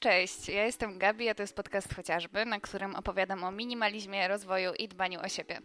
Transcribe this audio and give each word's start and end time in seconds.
Cześć, 0.00 0.48
ja 0.48 0.64
jestem 0.64 0.98
Gabi, 0.98 1.28
a 1.28 1.34
to 1.34 1.42
jest 1.42 1.56
podcast 1.56 1.94
chociażby, 1.94 2.46
na 2.46 2.60
którym 2.60 2.96
opowiadam 2.96 3.44
o 3.44 3.50
minimalizmie, 3.50 4.28
rozwoju 4.28 4.72
i 4.74 4.88
dbaniu 4.88 5.20
o 5.20 5.28
siebie. 5.28 5.60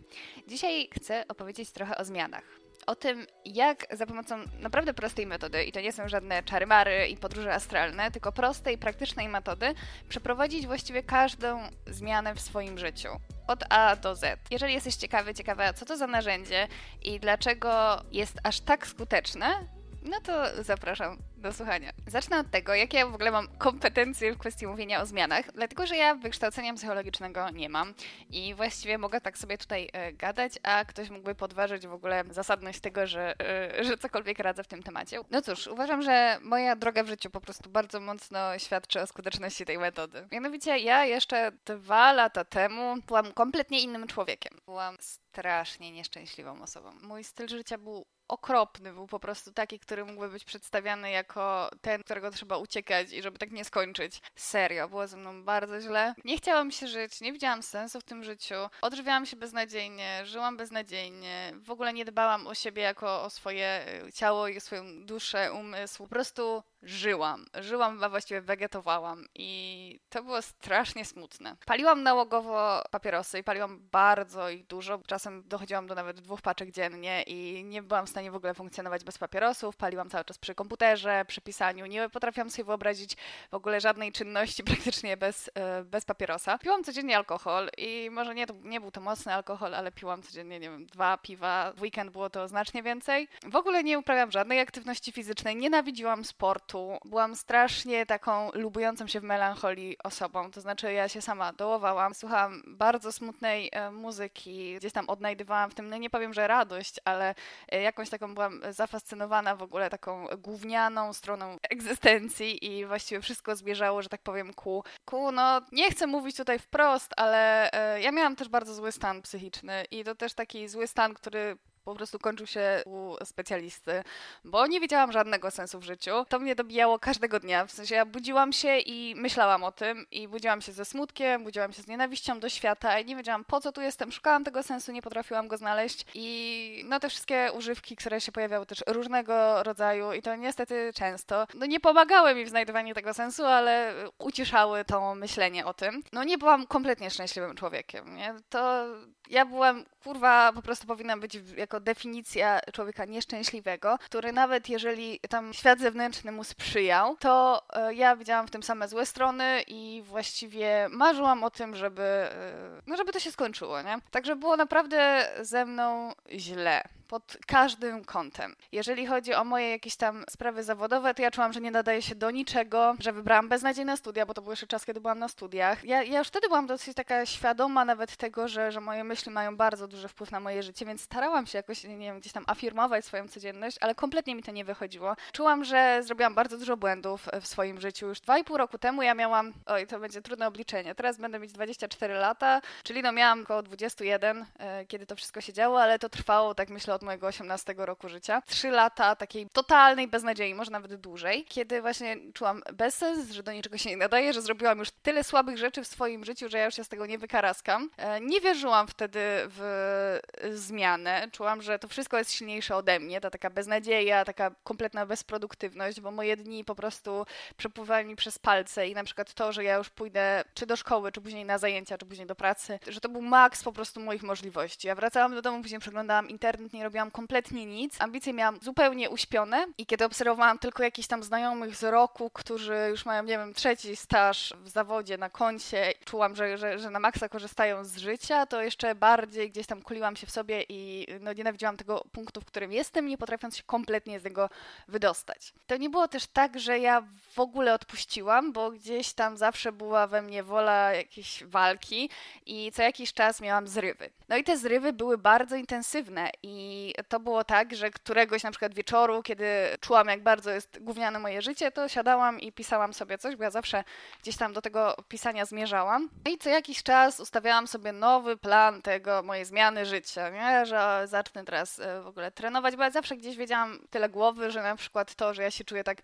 Dzisiaj 0.47 0.89
chcę 0.93 1.27
opowiedzieć 1.27 1.71
trochę 1.71 1.97
o 1.97 2.05
zmianach. 2.05 2.43
O 2.87 2.95
tym, 2.95 3.27
jak 3.45 3.85
za 3.91 4.05
pomocą 4.05 4.35
naprawdę 4.59 4.93
prostej 4.93 5.27
metody, 5.27 5.63
i 5.63 5.71
to 5.71 5.81
nie 5.81 5.91
są 5.91 6.07
żadne 6.07 6.43
czary-mary 6.43 7.07
i 7.07 7.17
podróże 7.17 7.53
astralne, 7.53 8.11
tylko 8.11 8.31
prostej, 8.31 8.77
praktycznej 8.77 9.29
metody, 9.29 9.73
przeprowadzić 10.09 10.67
właściwie 10.67 11.03
każdą 11.03 11.59
zmianę 11.87 12.35
w 12.35 12.41
swoim 12.41 12.77
życiu. 12.77 13.09
Od 13.47 13.63
A 13.69 13.95
do 13.95 14.15
Z. 14.15 14.39
Jeżeli 14.51 14.73
jesteś 14.73 14.95
ciekawy, 14.95 15.33
ciekawa, 15.33 15.73
co 15.73 15.85
to 15.85 15.97
za 15.97 16.07
narzędzie 16.07 16.67
i 17.01 17.19
dlaczego 17.19 18.01
jest 18.11 18.37
aż 18.43 18.59
tak 18.59 18.87
skuteczne, 18.87 19.74
no 20.05 20.21
to 20.21 20.63
zapraszam 20.63 21.17
do 21.37 21.53
słuchania. 21.53 21.91
Zacznę 22.07 22.39
od 22.39 22.51
tego, 22.51 22.75
jakie 22.75 22.97
ja 22.97 23.07
w 23.07 23.15
ogóle 23.15 23.31
mam 23.31 23.47
kompetencje 23.57 24.33
w 24.33 24.37
kwestii 24.37 24.67
mówienia 24.67 25.01
o 25.01 25.05
zmianach, 25.05 25.51
dlatego 25.53 25.85
że 25.85 25.97
ja 25.97 26.15
wykształcenia 26.15 26.73
psychologicznego 26.73 27.49
nie 27.49 27.69
mam 27.69 27.93
i 28.29 28.53
właściwie 28.53 28.97
mogę 28.97 29.21
tak 29.21 29.37
sobie 29.37 29.57
tutaj 29.57 29.89
e, 29.93 30.13
gadać, 30.13 30.53
a 30.63 30.85
ktoś 30.85 31.09
mógłby 31.09 31.35
podważyć 31.35 31.87
w 31.87 31.93
ogóle 31.93 32.23
zasadność 32.29 32.79
tego, 32.79 33.07
że, 33.07 33.33
e, 33.79 33.83
że 33.83 33.97
cokolwiek 33.97 34.39
radzę 34.39 34.63
w 34.63 34.67
tym 34.67 34.83
temacie. 34.83 35.19
No 35.31 35.41
cóż, 35.41 35.67
uważam, 35.67 36.01
że 36.01 36.37
moja 36.41 36.75
droga 36.75 37.03
w 37.03 37.07
życiu 37.07 37.29
po 37.29 37.41
prostu 37.41 37.69
bardzo 37.69 37.99
mocno 37.99 38.59
świadczy 38.59 39.01
o 39.01 39.07
skuteczności 39.07 39.65
tej 39.65 39.77
metody. 39.77 40.27
Mianowicie 40.31 40.77
ja 40.77 41.05
jeszcze 41.05 41.51
dwa 41.65 42.13
lata 42.13 42.45
temu 42.45 42.95
byłam 43.07 43.33
kompletnie 43.33 43.81
innym 43.81 44.07
człowiekiem. 44.07 44.57
Byłam 44.65 44.95
strasznie 44.99 45.91
nieszczęśliwą 45.91 46.61
osobą. 46.61 46.91
Mój 47.03 47.23
styl 47.23 47.47
życia 47.47 47.77
był 47.77 48.05
okropny, 48.27 48.93
był 48.93 49.07
po 49.07 49.19
prostu 49.19 49.51
taki, 49.51 49.79
który 49.79 50.05
mógłby 50.05 50.29
być 50.29 50.45
przedstawiany 50.45 51.11
jako 51.11 51.69
ten, 51.81 52.03
którego 52.03 52.31
trzeba 52.31 52.57
uciekać 52.57 53.11
i 53.11 53.21
żeby 53.21 53.37
tak 53.37 53.51
nie 53.51 53.65
skończyć. 53.65 54.21
Serio, 54.35 54.89
było 54.89 55.07
ze 55.07 55.17
mną 55.17 55.43
bardzo 55.43 55.81
źle. 55.81 56.13
Nie 56.25 56.37
chciałam 56.37 56.71
się 56.71 56.87
żyć, 56.87 57.21
nie 57.21 57.33
widziałam 57.33 57.63
sensu 57.63 57.99
w 57.99 58.03
tym 58.03 58.23
życiu. 58.23 58.55
Odżywiałam 58.81 59.25
się 59.25 59.37
beznadziejnie, 59.37 60.25
żyłam 60.25 60.57
beznadziejnie, 60.57 61.53
w 61.61 61.71
ogóle 61.71 61.93
nie 61.93 62.05
dbałam 62.05 62.47
o 62.47 62.55
siebie 62.55 62.81
jako 62.81 63.23
o 63.23 63.29
swoje 63.29 63.85
ciało 64.13 64.47
i 64.47 64.61
swoją 64.61 65.05
duszę, 65.05 65.53
umysł. 65.53 66.03
Po 66.03 66.09
prostu 66.09 66.63
żyłam. 66.85 67.45
Żyłam, 67.61 68.03
a 68.03 68.09
właściwie 68.09 68.41
wegetowałam 68.41 69.25
i 69.35 69.99
to 70.09 70.23
było 70.23 70.41
strasznie 70.41 71.05
smutne. 71.05 71.55
Paliłam 71.65 72.03
nałogowo 72.03 72.83
papierosy 72.91 73.39
i 73.39 73.43
paliłam 73.43 73.79
bardzo 73.91 74.49
ich 74.49 74.67
dużo. 74.67 74.99
Czasem 75.07 75.43
dochodziłam 75.47 75.87
do 75.87 75.95
nawet 75.95 76.19
dwóch 76.19 76.41
paczek 76.41 76.71
dziennie 76.71 77.23
i 77.23 77.63
nie 77.63 77.83
byłam 77.83 78.05
w 78.05 78.09
stanie 78.09 78.31
w 78.31 78.35
ogóle 78.35 78.53
funkcjonować 78.53 79.03
bez 79.03 79.17
papierosów. 79.17 79.75
Paliłam 79.75 80.09
cały 80.09 80.25
czas 80.25 80.37
przy 80.37 80.55
komputerze, 80.55 81.25
przy 81.27 81.41
pisaniu. 81.41 81.85
Nie 81.85 82.09
potrafiłam 82.09 82.49
sobie 82.49 82.63
wyobrazić 82.63 83.17
w 83.51 83.53
ogóle 83.53 83.81
żadnej 83.81 84.11
czynności 84.11 84.63
praktycznie 84.73 85.17
bez, 85.17 85.51
e, 85.55 85.83
bez 85.83 86.05
papierosa. 86.05 86.57
Piłam 86.57 86.83
codziennie 86.83 87.17
alkohol 87.17 87.69
i 87.77 88.09
może 88.11 88.35
nie, 88.35 88.45
nie 88.63 88.81
był 88.81 88.91
to 88.91 89.01
mocny 89.01 89.33
alkohol, 89.33 89.75
ale 89.75 89.91
piłam 89.91 90.21
codziennie, 90.21 90.59
nie 90.59 90.69
wiem, 90.69 90.85
dwa 90.85 91.17
piwa. 91.17 91.73
W 91.75 91.81
weekend 91.81 92.11
było 92.11 92.29
to 92.29 92.47
znacznie 92.47 92.83
więcej. 92.83 93.27
W 93.45 93.55
ogóle 93.55 93.83
nie 93.83 93.99
uprawiam 93.99 94.31
żadnej 94.31 94.59
aktywności 94.59 95.11
fizycznej. 95.11 95.55
Nienawidziłam 95.55 96.25
sportu 96.25 96.74
Byłam 97.05 97.35
strasznie 97.35 98.05
taką 98.05 98.51
lubującą 98.53 99.07
się 99.07 99.19
w 99.19 99.23
melancholii 99.23 99.97
osobą, 100.03 100.51
to 100.51 100.61
znaczy 100.61 100.93
ja 100.93 101.09
się 101.09 101.21
sama 101.21 101.53
dołowałam, 101.53 102.13
słuchałam 102.13 102.61
bardzo 102.67 103.11
smutnej 103.11 103.69
e, 103.71 103.91
muzyki, 103.91 104.75
gdzieś 104.75 104.93
tam 104.93 105.09
odnajdywałam 105.09 105.71
w 105.71 105.75
tym, 105.75 105.89
no 105.89 105.97
nie 105.97 106.09
powiem, 106.09 106.33
że 106.33 106.47
radość, 106.47 106.99
ale 107.05 107.35
e, 107.69 107.81
jakąś 107.81 108.09
taką 108.09 108.33
byłam 108.33 108.61
zafascynowana 108.69 109.55
w 109.55 109.61
ogóle 109.61 109.89
taką 109.89 110.27
gównianą 110.37 111.13
stroną 111.13 111.57
egzystencji 111.69 112.65
i 112.65 112.85
właściwie 112.85 113.21
wszystko 113.21 113.55
zmierzało, 113.55 114.01
że 114.01 114.09
tak 114.09 114.21
powiem, 114.21 114.53
ku, 114.53 114.83
ku 115.05 115.31
no 115.31 115.61
nie 115.71 115.91
chcę 115.91 116.07
mówić 116.07 116.37
tutaj 116.37 116.59
wprost, 116.59 117.11
ale 117.17 117.71
e, 117.71 118.01
ja 118.01 118.11
miałam 118.11 118.35
też 118.35 118.49
bardzo 118.49 118.73
zły 118.73 118.91
stan 118.91 119.21
psychiczny 119.21 119.85
i 119.91 120.03
to 120.03 120.15
też 120.15 120.33
taki 120.33 120.67
zły 120.67 120.87
stan, 120.87 121.13
który 121.13 121.57
po 121.85 121.95
prostu 121.95 122.19
kończył 122.19 122.47
się 122.47 122.83
u 122.85 123.15
specjalisty, 123.25 124.03
bo 124.43 124.67
nie 124.67 124.79
widziałam 124.79 125.11
żadnego 125.11 125.51
sensu 125.51 125.79
w 125.79 125.83
życiu. 125.83 126.25
To 126.29 126.39
mnie 126.39 126.55
dobijało 126.55 126.99
każdego 126.99 127.39
dnia, 127.39 127.65
w 127.65 127.71
sensie 127.71 127.95
ja 127.95 128.05
budziłam 128.05 128.53
się 128.53 128.77
i 128.77 129.15
myślałam 129.15 129.63
o 129.63 129.71
tym 129.71 130.05
i 130.11 130.27
budziłam 130.27 130.61
się 130.61 130.71
ze 130.71 130.85
smutkiem, 130.85 131.43
budziłam 131.43 131.73
się 131.73 131.81
z 131.81 131.87
nienawiścią 131.87 132.39
do 132.39 132.49
świata 132.49 132.99
i 132.99 133.05
nie 133.05 133.15
wiedziałam 133.15 133.45
po 133.45 133.61
co 133.61 133.71
tu 133.71 133.81
jestem, 133.81 134.11
szukałam 134.11 134.43
tego 134.43 134.63
sensu, 134.63 134.91
nie 134.91 135.01
potrafiłam 135.01 135.47
go 135.47 135.57
znaleźć 135.57 136.05
i 136.13 136.83
no 136.85 136.99
te 136.99 137.09
wszystkie 137.09 137.51
używki, 137.53 137.95
które 137.95 138.21
się 138.21 138.31
pojawiały 138.31 138.65
też 138.65 138.83
różnego 138.87 139.63
rodzaju 139.63 140.13
i 140.13 140.21
to 140.21 140.35
niestety 140.35 140.91
często, 140.95 141.47
no 141.53 141.65
nie 141.65 141.79
pomagały 141.79 142.35
mi 142.35 142.45
w 142.45 142.49
znajdowaniu 142.49 142.93
tego 142.93 143.13
sensu, 143.13 143.45
ale 143.45 143.93
uciszały 144.17 144.85
to 144.85 145.15
myślenie 145.15 145.65
o 145.65 145.73
tym. 145.73 146.03
No 146.11 146.23
nie 146.23 146.37
byłam 146.37 146.67
kompletnie 146.67 147.09
szczęśliwym 147.09 147.55
człowiekiem, 147.55 148.15
nie? 148.15 148.35
To 148.49 148.85
ja 149.29 149.45
byłam, 149.45 149.85
kurwa, 150.03 150.51
po 150.53 150.61
prostu 150.61 150.87
powinna 150.87 151.17
być 151.17 151.39
jako 151.57 151.79
definicja 151.79 152.59
człowieka 152.73 153.05
nieszczęśliwego, 153.05 153.97
który 154.01 154.31
nawet 154.31 154.69
jeżeli 154.69 155.19
tam 155.29 155.53
świat 155.53 155.79
zewnętrzny 155.79 156.31
mu 156.31 156.43
sprzyjał, 156.43 157.17
to 157.17 157.63
e, 157.73 157.93
ja 157.93 158.15
widziałam 158.15 158.47
w 158.47 158.51
tym 158.51 158.63
same 158.63 158.87
złe 158.87 159.05
strony 159.05 159.61
i 159.67 160.03
właściwie 160.05 160.87
marzyłam 160.91 161.43
o 161.43 161.49
tym, 161.49 161.75
żeby, 161.75 162.03
e, 162.03 162.81
no 162.87 162.97
żeby 162.97 163.11
to 163.11 163.19
się 163.19 163.31
skończyło, 163.31 163.81
nie? 163.81 163.97
Także 164.11 164.35
było 164.35 164.57
naprawdę 164.57 165.29
ze 165.41 165.65
mną 165.65 166.13
źle 166.31 166.83
pod 167.07 167.37
każdym 167.47 168.05
kątem. 168.05 168.55
Jeżeli 168.71 169.07
chodzi 169.07 169.33
o 169.33 169.43
moje 169.43 169.69
jakieś 169.69 169.95
tam 169.95 170.23
sprawy 170.29 170.63
zawodowe, 170.63 171.13
to 171.13 171.21
ja 171.21 171.31
czułam, 171.31 171.53
że 171.53 171.61
nie 171.61 171.71
nadaje 171.71 172.01
się 172.01 172.15
do 172.15 172.31
niczego, 172.31 172.95
że 172.99 173.13
wybrałam 173.13 173.49
beznadziejne 173.49 173.97
studia, 173.97 174.25
bo 174.25 174.33
to 174.33 174.41
był 174.41 174.51
jeszcze 174.51 174.67
czas, 174.67 174.85
kiedy 174.85 175.01
byłam 175.01 175.19
na 175.19 175.27
studiach. 175.27 175.83
Ja, 175.83 176.03
ja 176.03 176.19
już 176.19 176.27
wtedy 176.27 176.47
byłam 176.47 176.67
dosyć 176.67 176.95
taka 176.95 177.25
świadoma 177.25 177.85
nawet 177.85 178.17
tego, 178.17 178.47
że, 178.47 178.71
że 178.71 178.81
moje 178.81 179.03
myśli 179.03 179.31
mają 179.31 179.57
bardzo 179.57 179.87
duży 179.87 180.07
wpływ 180.07 180.31
na 180.31 180.39
moje 180.39 180.63
życie, 180.63 180.85
więc 180.85 181.01
starałam 181.01 181.47
się 181.47 181.57
jakoś, 181.57 181.83
nie 181.83 181.97
wiem, 181.97 182.19
gdzieś 182.19 182.33
tam 182.33 182.43
afirmować 182.47 183.05
swoją 183.05 183.27
codzienność, 183.27 183.77
ale 183.81 183.95
kompletnie 183.95 184.35
mi 184.35 184.43
to 184.43 184.51
nie 184.51 184.65
wychodziło. 184.65 185.15
Czułam, 185.31 185.63
że 185.63 185.99
zrobiłam 186.03 186.35
bardzo 186.35 186.57
dużo 186.57 186.77
błędów 186.77 187.29
w 187.41 187.47
swoim 187.47 187.81
życiu. 187.81 188.07
Już 188.07 188.19
dwa 188.19 188.37
i 188.37 188.43
pół 188.43 188.57
roku 188.57 188.77
temu 188.77 189.01
ja 189.01 189.13
miałam, 189.13 189.53
oj, 189.65 189.87
to 189.87 189.99
będzie 189.99 190.21
trudne 190.21 190.47
obliczenie, 190.47 190.95
teraz 190.95 191.17
będę 191.17 191.39
mieć 191.39 191.51
24 191.51 192.13
lata, 192.13 192.61
czyli 192.83 193.01
no 193.01 193.11
miałam 193.11 193.41
około 193.41 193.63
21, 193.63 194.45
e, 194.59 194.85
kiedy 194.85 195.05
to 195.05 195.15
wszystko 195.15 195.41
się 195.41 195.53
działo, 195.53 195.81
ale 195.81 195.99
to 195.99 196.09
trwało, 196.09 196.55
tak 196.55 196.69
myślę, 196.69 196.93
od 196.95 197.03
mojego 197.03 197.27
18 197.27 197.75
roku 197.77 198.09
życia. 198.09 198.41
Trzy 198.47 198.69
lata 198.69 199.15
takiej 199.15 199.47
totalnej 199.53 200.07
beznadziei, 200.07 200.55
może 200.55 200.71
nawet 200.71 200.95
dłużej, 200.95 201.45
kiedy 201.45 201.81
właśnie 201.81 202.17
czułam 202.33 202.63
bezsens, 202.73 203.31
że 203.31 203.43
do 203.43 203.51
niczego 203.51 203.77
się 203.77 203.89
nie 203.89 203.97
nadaje, 203.97 204.33
że 204.33 204.41
zrobiłam 204.41 204.79
już 204.79 204.91
tyle 204.91 205.23
słabych 205.23 205.57
rzeczy 205.57 205.83
w 205.83 205.87
swoim 205.87 206.25
życiu, 206.25 206.49
że 206.49 206.57
ja 206.57 206.65
już 206.65 206.75
się 206.75 206.83
z 206.83 206.89
tego 206.89 207.05
nie 207.05 207.17
wykaraskam. 207.17 207.89
E, 207.97 208.21
nie 208.21 208.41
wierzyłam 208.41 208.87
wtedy 208.87 209.19
w 209.23 210.19
zmianę. 210.51 211.27
Czułam, 211.31 211.61
że 211.61 211.79
to 211.79 211.87
wszystko 211.87 212.17
jest 212.17 212.31
silniejsze 212.31 212.75
ode 212.75 212.99
mnie, 212.99 213.21
ta 213.21 213.29
taka 213.29 213.49
beznadzieja, 213.49 214.25
taka 214.25 214.51
kompletna 214.63 215.05
bezproduktywność, 215.05 216.01
bo 216.01 216.11
moje 216.11 216.37
dni 216.37 216.65
po 216.65 216.75
prostu 216.75 217.25
przepływały 217.57 218.03
mi 218.03 218.15
przez 218.15 218.39
palce 218.39 218.87
i 218.87 218.93
na 218.93 219.03
przykład 219.03 219.33
to, 219.33 219.53
że 219.53 219.63
ja 219.63 219.75
już 219.75 219.89
pójdę 219.89 220.43
czy 220.53 220.65
do 220.65 220.75
szkoły, 220.75 221.11
czy 221.11 221.21
później 221.21 221.45
na 221.45 221.57
zajęcia, 221.57 221.97
czy 221.97 222.05
później 222.05 222.27
do 222.27 222.35
pracy, 222.35 222.79
że 222.87 222.99
to 223.01 223.09
był 223.09 223.21
maks 223.21 223.63
po 223.63 223.71
prostu 223.71 223.99
moich 223.99 224.23
możliwości. 224.23 224.87
Ja 224.87 224.95
wracałam 224.95 225.35
do 225.35 225.41
domu, 225.41 225.61
później 225.61 225.79
przeglądałam 225.79 226.29
internet, 226.29 226.73
nie 226.73 226.83
robiłam 226.85 227.11
kompletnie 227.11 227.65
nic. 227.65 228.01
Ambicje 228.01 228.33
miałam 228.33 228.59
zupełnie 228.61 229.09
uśpione 229.09 229.65
i 229.77 229.85
kiedy 229.85 230.05
obserwowałam 230.05 230.59
tylko 230.59 230.83
jakichś 230.83 231.07
tam 231.07 231.23
znajomych 231.23 231.75
z 231.75 231.83
roku, 231.83 232.29
którzy 232.29 232.87
już 232.89 233.05
mają, 233.05 233.23
nie 233.23 233.37
wiem, 233.37 233.53
trzeci 233.53 233.95
staż 233.95 234.53
w 234.63 234.69
zawodzie 234.69 235.17
na 235.17 235.29
koncie, 235.29 235.93
czułam, 236.05 236.35
że, 236.35 236.57
że, 236.57 236.79
że 236.79 236.89
na 236.89 236.99
maksa 236.99 237.29
korzystają 237.29 237.85
z 237.85 237.97
życia, 237.97 238.45
to 238.45 238.61
jeszcze 238.61 238.95
bardziej 238.95 239.51
gdzieś 239.51 239.67
tam 239.67 239.81
kuliłam 239.81 240.15
się 240.15 240.27
w 240.27 240.31
sobie 240.31 240.63
i 240.69 241.07
no, 241.21 241.33
nienawidziłam 241.33 241.77
tego 241.77 242.05
punktu, 242.11 242.41
w 242.41 242.45
którym 242.45 242.71
jestem, 242.71 243.07
nie 243.07 243.17
potrafiąc 243.17 243.57
się 243.57 243.63
kompletnie 243.63 244.19
z 244.19 244.23
niego 244.23 244.49
wydostać. 244.87 245.53
To 245.67 245.77
nie 245.77 245.89
było 245.89 246.07
też 246.07 246.27
tak, 246.27 246.59
że 246.59 246.79
ja 246.79 247.03
w 247.33 247.39
ogóle 247.39 247.73
odpuściłam, 247.73 248.53
bo 248.53 248.71
gdzieś 248.71 249.13
tam 249.13 249.37
zawsze 249.37 249.71
była 249.71 250.07
we 250.07 250.21
mnie 250.21 250.43
wola 250.43 250.93
jakiejś 250.93 251.43
walki 251.43 252.09
i 252.45 252.71
co 252.71 252.81
jakiś 252.81 253.13
czas 253.13 253.41
miałam 253.41 253.67
zrywy. 253.67 254.09
No 254.29 254.37
i 254.37 254.43
te 254.43 254.57
zrywy 254.57 254.93
były 254.93 255.17
bardzo 255.17 255.55
intensywne 255.55 256.29
i 256.43 256.74
to 257.09 257.19
było 257.19 257.43
tak, 257.43 257.75
że 257.75 257.91
któregoś 257.91 258.43
na 258.43 258.51
przykład 258.51 258.73
wieczoru, 258.73 259.23
kiedy 259.23 259.45
czułam, 259.81 260.07
jak 260.07 260.23
bardzo 260.23 260.51
jest 260.51 260.79
gówniane 260.81 261.19
moje 261.19 261.41
życie, 261.41 261.71
to 261.71 261.87
siadałam 261.87 262.39
i 262.39 262.51
pisałam 262.51 262.93
sobie 262.93 263.17
coś, 263.17 263.35
bo 263.35 263.43
ja 263.43 263.51
zawsze 263.51 263.83
gdzieś 264.21 264.37
tam 264.37 264.53
do 264.53 264.61
tego 264.61 264.95
pisania 265.07 265.45
zmierzałam. 265.45 266.09
No 266.25 266.31
I 266.31 266.37
co 266.37 266.49
jakiś 266.49 266.83
czas 266.83 267.19
ustawiałam 267.19 267.67
sobie 267.67 267.91
nowy 267.91 268.37
plan 268.37 268.81
tego, 268.81 269.23
mojej 269.23 269.45
zmiany 269.45 269.85
życia, 269.85 270.29
nie? 270.29 270.65
że 270.65 271.01
zacznę 271.05 271.45
teraz 271.45 271.79
e, 271.79 272.01
w 272.01 272.07
ogóle 272.07 272.31
trenować, 272.31 272.75
bo 272.75 272.83
ja 272.83 272.91
zawsze 272.91 273.17
gdzieś 273.17 273.37
wiedziałam 273.37 273.79
tyle 273.89 274.09
głowy, 274.09 274.51
że 274.51 274.63
na 274.63 274.75
przykład 274.75 275.15
to, 275.15 275.33
że 275.33 275.43
ja 275.43 275.51
się 275.51 275.63
czuję 275.63 275.83
tak 275.83 275.97